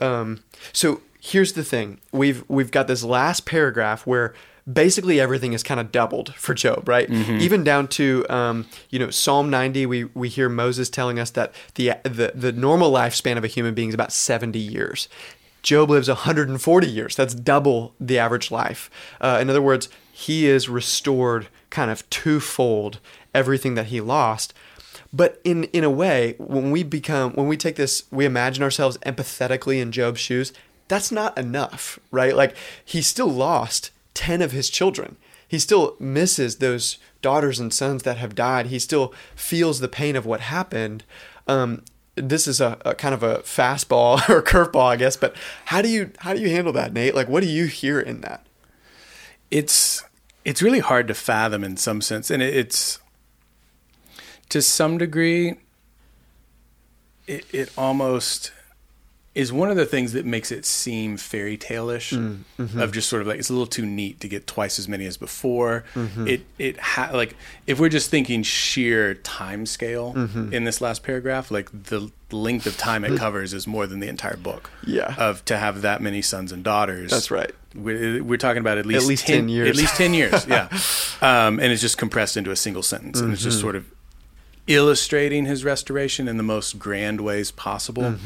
Um, 0.00 0.40
so 0.72 1.00
here's 1.20 1.52
the 1.52 1.64
thing: 1.64 2.00
we've 2.12 2.44
we've 2.48 2.70
got 2.70 2.86
this 2.88 3.04
last 3.04 3.46
paragraph 3.46 4.06
where 4.06 4.34
basically 4.70 5.18
everything 5.18 5.54
is 5.54 5.62
kind 5.62 5.80
of 5.80 5.90
doubled 5.90 6.34
for 6.34 6.52
Job, 6.54 6.88
right? 6.88 7.08
Even 7.10 7.64
down 7.64 7.88
to 7.88 8.26
um, 8.28 8.66
you 8.90 8.98
know 8.98 9.10
Psalm 9.10 9.48
90, 9.48 9.86
we 9.86 10.04
we 10.04 10.28
hear 10.28 10.48
Moses 10.48 10.90
telling 10.90 11.18
us 11.18 11.30
that 11.30 11.52
the 11.74 11.92
the 12.02 12.32
the 12.34 12.52
normal 12.52 12.90
lifespan 12.92 13.36
of 13.38 13.44
a 13.44 13.48
human 13.48 13.74
being 13.74 13.88
is 13.88 13.94
about 13.94 14.12
70 14.12 14.58
years. 14.58 15.08
Job 15.68 15.90
lives 15.90 16.08
140 16.08 16.86
years. 16.86 17.14
That's 17.14 17.34
double 17.34 17.94
the 18.00 18.18
average 18.18 18.50
life. 18.50 18.88
Uh, 19.20 19.36
in 19.38 19.50
other 19.50 19.60
words, 19.60 19.90
he 20.10 20.46
is 20.46 20.66
restored 20.66 21.48
kind 21.68 21.90
of 21.90 22.08
twofold 22.08 23.00
everything 23.34 23.74
that 23.74 23.88
he 23.88 24.00
lost. 24.00 24.54
But 25.12 25.42
in 25.44 25.64
in 25.64 25.84
a 25.84 25.90
way, 25.90 26.36
when 26.38 26.70
we 26.70 26.84
become 26.84 27.34
when 27.34 27.48
we 27.48 27.58
take 27.58 27.76
this, 27.76 28.04
we 28.10 28.24
imagine 28.24 28.62
ourselves 28.62 28.96
empathetically 29.04 29.78
in 29.78 29.92
Job's 29.92 30.20
shoes. 30.20 30.54
That's 30.88 31.12
not 31.12 31.36
enough, 31.36 31.98
right? 32.10 32.34
Like 32.34 32.56
he 32.82 33.02
still 33.02 33.28
lost 33.28 33.90
ten 34.14 34.40
of 34.40 34.52
his 34.52 34.70
children. 34.70 35.18
He 35.46 35.58
still 35.58 35.96
misses 36.00 36.56
those 36.56 36.96
daughters 37.20 37.60
and 37.60 37.74
sons 37.74 38.04
that 38.04 38.16
have 38.16 38.34
died. 38.34 38.68
He 38.68 38.78
still 38.78 39.12
feels 39.36 39.80
the 39.80 39.88
pain 39.88 40.16
of 40.16 40.24
what 40.24 40.40
happened. 40.40 41.04
Um, 41.46 41.82
this 42.20 42.46
is 42.46 42.60
a, 42.60 42.78
a 42.84 42.94
kind 42.94 43.14
of 43.14 43.22
a 43.22 43.38
fastball 43.38 44.16
or 44.28 44.42
curveball, 44.42 44.86
I 44.86 44.96
guess. 44.96 45.16
But 45.16 45.36
how 45.66 45.82
do 45.82 45.88
you 45.88 46.12
how 46.18 46.34
do 46.34 46.40
you 46.40 46.50
handle 46.50 46.72
that, 46.74 46.92
Nate? 46.92 47.14
Like, 47.14 47.28
what 47.28 47.42
do 47.42 47.48
you 47.48 47.66
hear 47.66 48.00
in 48.00 48.20
that? 48.22 48.44
it's 49.50 50.04
it's 50.44 50.62
really 50.62 50.80
hard 50.80 51.08
to 51.08 51.14
fathom 51.14 51.64
in 51.64 51.76
some 51.76 52.00
sense 52.00 52.30
and 52.30 52.42
it, 52.42 52.54
it's 52.54 52.98
to 54.48 54.62
some 54.62 54.98
degree 54.98 55.54
it, 57.26 57.44
it 57.52 57.70
almost 57.76 58.52
is 59.38 59.52
one 59.52 59.70
of 59.70 59.76
the 59.76 59.86
things 59.86 60.12
that 60.14 60.26
makes 60.26 60.50
it 60.50 60.64
seem 60.66 61.16
fairy 61.16 61.56
tale-ish 61.56 62.10
mm, 62.10 62.38
mm-hmm. 62.58 62.80
of 62.80 62.90
just 62.90 63.08
sort 63.08 63.22
of 63.22 63.28
like 63.28 63.38
it's 63.38 63.50
a 63.50 63.52
little 63.52 63.66
too 63.68 63.86
neat 63.86 64.18
to 64.20 64.26
get 64.26 64.46
twice 64.48 64.78
as 64.80 64.88
many 64.88 65.06
as 65.06 65.16
before 65.16 65.84
mm-hmm. 65.94 66.26
it 66.26 66.40
it 66.58 66.76
ha- 66.78 67.10
like 67.12 67.36
if 67.66 67.78
we're 67.78 67.88
just 67.88 68.10
thinking 68.10 68.42
sheer 68.42 69.14
time 69.14 69.64
scale 69.64 70.12
mm-hmm. 70.14 70.52
in 70.52 70.64
this 70.64 70.80
last 70.80 71.04
paragraph 71.04 71.50
like 71.52 71.70
the 71.84 72.10
length 72.32 72.66
of 72.66 72.76
time 72.76 73.04
it 73.04 73.16
covers 73.24 73.54
is 73.54 73.66
more 73.66 73.86
than 73.86 74.00
the 74.00 74.08
entire 74.08 74.36
book 74.36 74.70
Yeah. 74.84 75.14
of 75.16 75.44
to 75.44 75.56
have 75.56 75.82
that 75.82 76.02
many 76.02 76.20
sons 76.20 76.50
and 76.50 76.64
daughters 76.64 77.10
That's 77.12 77.30
right. 77.30 77.52
we're, 77.76 78.22
we're 78.24 78.38
talking 78.38 78.60
about 78.60 78.76
at 78.78 78.86
least, 78.86 79.04
at 79.04 79.08
least 79.08 79.26
10 79.26 79.48
years. 79.48 79.68
At 79.68 79.76
least 79.76 79.94
10 79.96 80.14
years, 80.14 80.46
yeah. 80.48 80.68
Um, 81.22 81.60
and 81.60 81.70
it's 81.72 81.80
just 81.80 81.96
compressed 81.96 82.36
into 82.36 82.50
a 82.50 82.56
single 82.56 82.82
sentence. 82.82 83.20
And 83.20 83.32
it's 83.32 83.40
Mm-hmm. 83.42 83.50
just 83.50 83.60
sort 83.60 83.76
of 83.76 83.84
illustrating 84.66 85.46
his 85.46 85.64
restoration 85.64 86.28
in 86.28 86.36
the 86.36 86.42
most 86.42 86.78
grand 86.78 87.20
ways 87.20 87.50
possible. 87.50 88.16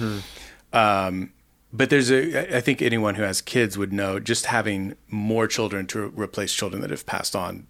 Mm-hmm. 0.73 1.09
Um, 1.09 1.33
but 1.73 1.89
there's 1.89 2.11
a, 2.11 2.57
I 2.57 2.61
think 2.61 2.83
anyone 2.83 3.15
who 3.15 3.23
has 3.23 3.41
kids 3.41 3.79
would 3.79 3.93
know 3.93 4.19
just 4.21 4.47
having 4.47 4.95
more 5.09 5.47
children 5.47 5.87
to 5.89 6.09
replace 6.09 6.53
children 6.53 6.83
that 6.83 6.91
have 6.91 7.07
passed 7.07 7.35
on. 7.35 7.67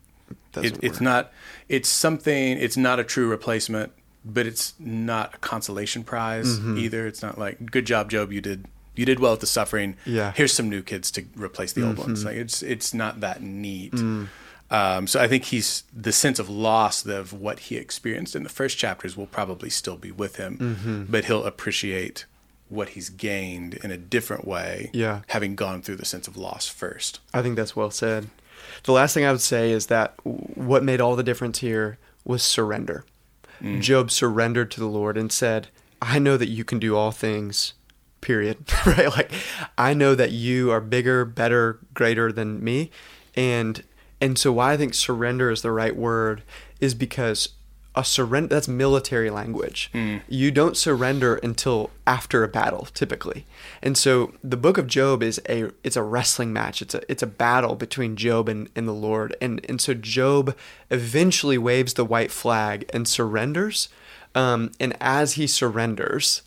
It, 0.57 0.77
it's 0.83 1.01
not, 1.01 1.33
it's 1.69 1.89
something, 1.89 2.59
it's 2.59 2.77
not 2.77 2.99
a 2.99 3.05
true 3.05 3.29
replacement, 3.29 3.93
but 4.25 4.47
it's 4.47 4.75
not 4.79 5.35
a 5.35 5.39
consolation 5.39 6.03
prize 6.05 6.59
Mm-hmm. 6.59 6.79
either. 6.79 7.07
It's 7.07 7.23
not 7.23 7.39
like, 7.39 7.71
good 7.71 7.87
job, 7.87 8.11
Job, 8.11 8.33
you 8.33 8.41
did. 8.41 8.67
You 8.95 9.07
did 9.07 9.21
well 9.21 9.31
with 9.33 9.41
the 9.41 9.47
suffering. 9.47 9.97
Yeah. 10.05 10.29
Mm-hmm. 10.29 10.37
Here's 10.37 10.53
some 10.53 10.69
new 10.69 10.83
kids 10.83 11.11
to 11.13 11.25
replace 11.37 11.73
the 11.73 11.87
old 11.87 11.97
ones. 11.97 12.27
Like 12.27 12.37
it's 12.37 12.63
it's 12.63 12.93
not 12.93 13.21
that 13.21 13.41
neat. 13.41 13.93
Mm. 13.95 14.29
Um, 14.71 15.07
so 15.07 15.19
I 15.19 15.29
think 15.29 15.45
he's 15.45 15.85
the 15.95 16.13
sense 16.13 16.39
of 16.39 16.51
loss 16.51 17.07
of 17.07 17.33
what 17.33 17.59
he 17.61 17.77
experienced 17.77 18.37
in 18.37 18.43
the 18.43 18.51
first 18.51 18.77
chapters 18.77 19.17
will 19.17 19.27
probably 19.27 19.71
still 19.71 19.97
be 19.97 20.11
with 20.11 20.37
him, 20.37 20.59
Mm-hmm. 20.59 21.05
but 21.11 21.25
he'll 21.25 21.45
appreciate 21.45 22.27
what 22.73 22.91
he's 22.91 23.11
gained 23.11 23.75
in 23.75 23.91
a 23.91 23.99
different 23.99 24.47
way. 24.47 24.91
Yeah. 24.93 25.21
Having 25.29 25.57
gone 25.57 25.83
through 25.83 25.97
the 25.97 26.05
sense 26.05 26.27
of 26.27 26.37
loss 26.37 26.67
first. 26.69 27.21
I 27.35 27.43
think 27.43 27.57
that's 27.57 27.77
well 27.77 27.91
said. 27.91 28.29
The 28.85 28.93
last 28.93 29.15
thing 29.15 29.25
I 29.25 29.31
would 29.31 29.41
say 29.41 29.71
is 29.71 29.87
that 29.87 30.15
what 30.25 30.83
made 30.83 31.01
all 31.01 31.15
the 31.15 31.23
difference 31.23 31.59
here 31.59 31.99
was 32.25 32.43
surrender. 32.43 33.05
Mm. 33.61 33.81
Job 33.81 34.11
surrendered 34.11 34.71
to 34.73 34.81
the 34.81 34.87
Lord 34.87 35.17
and 35.17 35.31
said, 35.31 35.69
I 36.01 36.19
know 36.19 36.37
that 36.37 36.49
you 36.49 36.65
can 36.65 36.79
do 36.79 36.97
all 36.97 37.13
things, 37.13 37.75
period. 38.21 38.59
right? 38.87 39.09
Like, 39.09 39.31
I 39.77 39.95
know 39.95 40.15
that 40.15 40.33
you 40.33 40.71
are 40.71 40.81
bigger, 40.81 41.25
better, 41.25 41.79
greater 41.95 42.33
than 42.33 42.63
me. 42.65 42.91
And 43.35 43.85
and 44.21 44.39
so 44.39 44.53
why 44.53 44.73
I 44.73 44.77
think 44.77 44.95
surrender 44.95 45.51
is 45.51 45.63
the 45.63 45.73
right 45.73 45.97
word 45.97 46.43
is 46.81 46.95
because 46.95 47.51
a 47.95 48.05
surrender 48.05 48.55
that's 48.55 48.69
military 48.69 49.31
language. 49.31 49.91
Mm. 49.93 50.23
You 50.29 50.51
don't 50.51 50.77
surrender 50.77 51.37
until 51.37 51.91
after 52.07 52.43
a 52.43 52.49
battle 52.49 52.89
typically. 52.95 53.45
And 53.83 53.99
so 53.99 54.33
the 54.43 54.57
book 54.57 54.79
of 54.79 54.87
Job 54.87 55.23
is 55.23 55.41
a 55.49 55.71
it's 55.85 55.97
a 55.97 56.03
wrestling 56.03 56.53
match. 56.53 56.81
It's 56.81 56.95
a 56.95 57.03
it's 57.11 57.23
a 57.23 57.27
battle 57.27 57.75
between 57.75 58.17
Job 58.17 58.49
and, 58.49 58.71
and 58.75 58.89
the 58.89 58.95
Lord. 58.95 59.37
And 59.41 59.65
and 59.69 59.81
so 59.81 59.93
Job 59.95 60.57
eventually 60.91 61.59
waves 61.59 61.95
the 61.95 62.05
white 62.05 62.31
flag 62.31 62.89
and 62.93 63.07
surrenders. 63.07 63.89
Um, 64.35 64.73
and 64.81 64.97
as 64.99 65.35
he 65.35 65.47
surrenders, 65.47 66.43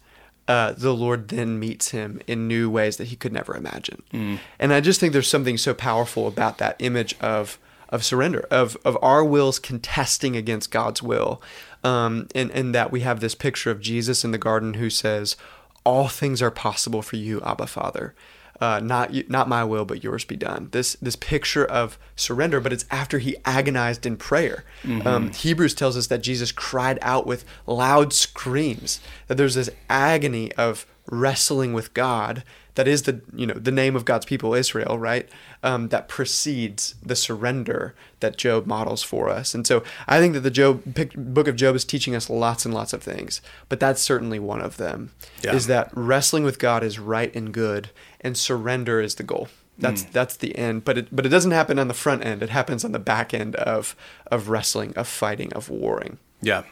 uh, 0.47 0.73
the 0.73 0.93
Lord 0.93 1.27
then 1.27 1.59
meets 1.59 1.89
him 1.89 2.21
in 2.25 2.47
new 2.47 2.69
ways 2.69 2.97
that 2.97 3.05
he 3.05 3.15
could 3.15 3.33
never 3.33 3.55
imagine. 3.55 4.01
Mm. 4.11 4.39
And 4.57 4.73
I 4.73 4.81
just 4.81 4.99
think 4.99 5.13
there's 5.13 5.27
something 5.27 5.57
so 5.57 5.75
powerful 5.75 6.27
about 6.27 6.57
that 6.57 6.75
image 6.79 7.15
of 7.19 7.59
of 7.89 8.03
surrender, 8.03 8.45
of 8.51 8.77
of 8.85 8.97
our 9.01 9.23
wills 9.23 9.59
contesting 9.59 10.35
against 10.35 10.71
God's 10.71 11.01
will, 11.01 11.41
um, 11.83 12.27
and 12.33 12.51
and 12.51 12.73
that 12.73 12.91
we 12.91 13.01
have 13.01 13.19
this 13.19 13.35
picture 13.35 13.71
of 13.71 13.81
Jesus 13.81 14.23
in 14.23 14.31
the 14.31 14.37
garden 14.37 14.75
who 14.75 14.89
says, 14.89 15.35
"All 15.83 16.07
things 16.07 16.41
are 16.41 16.51
possible 16.51 17.01
for 17.01 17.15
you, 17.15 17.41
Abba 17.41 17.67
Father." 17.67 18.13
Uh, 18.61 18.79
not 18.81 19.13
not 19.29 19.49
my 19.49 19.63
will, 19.65 19.83
but 19.83 20.03
yours 20.03 20.23
be 20.23 20.37
done. 20.37 20.69
This 20.71 20.95
this 21.01 21.17
picture 21.17 21.65
of 21.65 21.99
surrender, 22.15 22.61
but 22.61 22.71
it's 22.71 22.85
after 22.89 23.19
he 23.19 23.35
agonized 23.43 24.05
in 24.05 24.15
prayer. 24.15 24.63
Mm-hmm. 24.83 25.05
Um, 25.05 25.31
Hebrews 25.31 25.73
tells 25.73 25.97
us 25.97 26.07
that 26.07 26.23
Jesus 26.23 26.53
cried 26.53 26.97
out 27.01 27.27
with 27.27 27.43
loud 27.67 28.13
screams. 28.13 29.01
That 29.27 29.35
there's 29.35 29.55
this 29.55 29.69
agony 29.89 30.53
of 30.53 30.85
wrestling 31.07 31.73
with 31.73 31.93
God 31.93 32.43
that 32.75 32.87
is 32.87 33.03
the 33.03 33.21
you 33.33 33.47
know 33.47 33.55
the 33.55 33.71
name 33.71 33.95
of 33.95 34.05
God's 34.05 34.25
people 34.25 34.53
Israel 34.53 34.99
right? 34.99 35.27
Um, 35.63 35.89
that 35.89 36.07
precedes 36.07 36.95
the 37.03 37.15
surrender 37.15 37.95
that 38.19 38.37
Job 38.37 38.67
models 38.67 39.01
for 39.01 39.29
us. 39.29 39.55
And 39.55 39.65
so 39.65 39.83
I 40.07 40.19
think 40.19 40.33
that 40.33 40.41
the 40.41 40.51
Job 40.51 40.83
book 41.15 41.47
of 41.47 41.55
Job 41.55 41.75
is 41.75 41.83
teaching 41.83 42.15
us 42.15 42.29
lots 42.29 42.65
and 42.65 42.73
lots 42.73 42.93
of 42.93 43.01
things 43.01 43.41
but 43.69 43.79
that's 43.79 44.01
certainly 44.01 44.39
one 44.39 44.61
of 44.61 44.77
them 44.77 45.11
yeah. 45.43 45.53
is 45.53 45.67
that 45.67 45.89
wrestling 45.93 46.43
with 46.43 46.59
God 46.59 46.83
is 46.83 46.99
right 46.99 47.33
and 47.35 47.53
good 47.53 47.89
and 48.21 48.37
surrender 48.37 49.01
is 49.01 49.15
the 49.15 49.23
goal. 49.23 49.47
That's 49.77 50.03
mm. 50.03 50.11
that's 50.11 50.37
the 50.37 50.57
end 50.57 50.85
but 50.85 50.97
it 50.97 51.07
but 51.11 51.25
it 51.25 51.29
doesn't 51.29 51.51
happen 51.51 51.79
on 51.79 51.87
the 51.87 51.93
front 51.93 52.23
end. 52.25 52.43
It 52.43 52.49
happens 52.49 52.85
on 52.85 52.91
the 52.91 52.99
back 52.99 53.33
end 53.33 53.55
of 53.55 53.95
of 54.27 54.49
wrestling 54.49 54.93
of 54.95 55.07
fighting 55.07 55.51
of 55.53 55.69
warring. 55.69 56.17
Yeah 56.41 56.63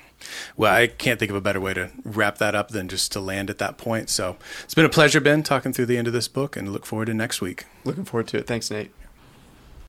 well, 0.58 0.74
I 0.74 0.88
can't 0.88 1.20
think 1.20 1.30
of 1.30 1.36
a 1.36 1.42
better 1.42 1.60
way 1.60 1.74
to 1.74 1.92
wrap 2.04 2.38
that 2.40 2.56
up 2.56 2.70
than 2.70 2.88
just 2.88 3.12
to 3.14 3.20
land 3.20 3.50
at 3.50 3.58
that 3.60 3.78
point. 3.78 4.10
So 4.10 4.38
it's 4.64 4.74
been 4.74 4.86
a 4.86 4.90
pleasure, 4.90 5.20
Ben, 5.20 5.44
talking 5.44 5.74
through 5.74 5.88
the 5.88 5.98
end 5.98 6.08
of 6.08 6.14
this 6.14 6.28
book 6.28 6.56
and 6.56 6.72
look 6.72 6.86
forward 6.86 7.06
to 7.06 7.14
next 7.14 7.42
week. 7.42 7.66
Looking 7.84 8.06
forward 8.06 8.28
to 8.30 8.38
it. 8.38 8.48
Thanks, 8.48 8.70
Nate. 8.72 8.92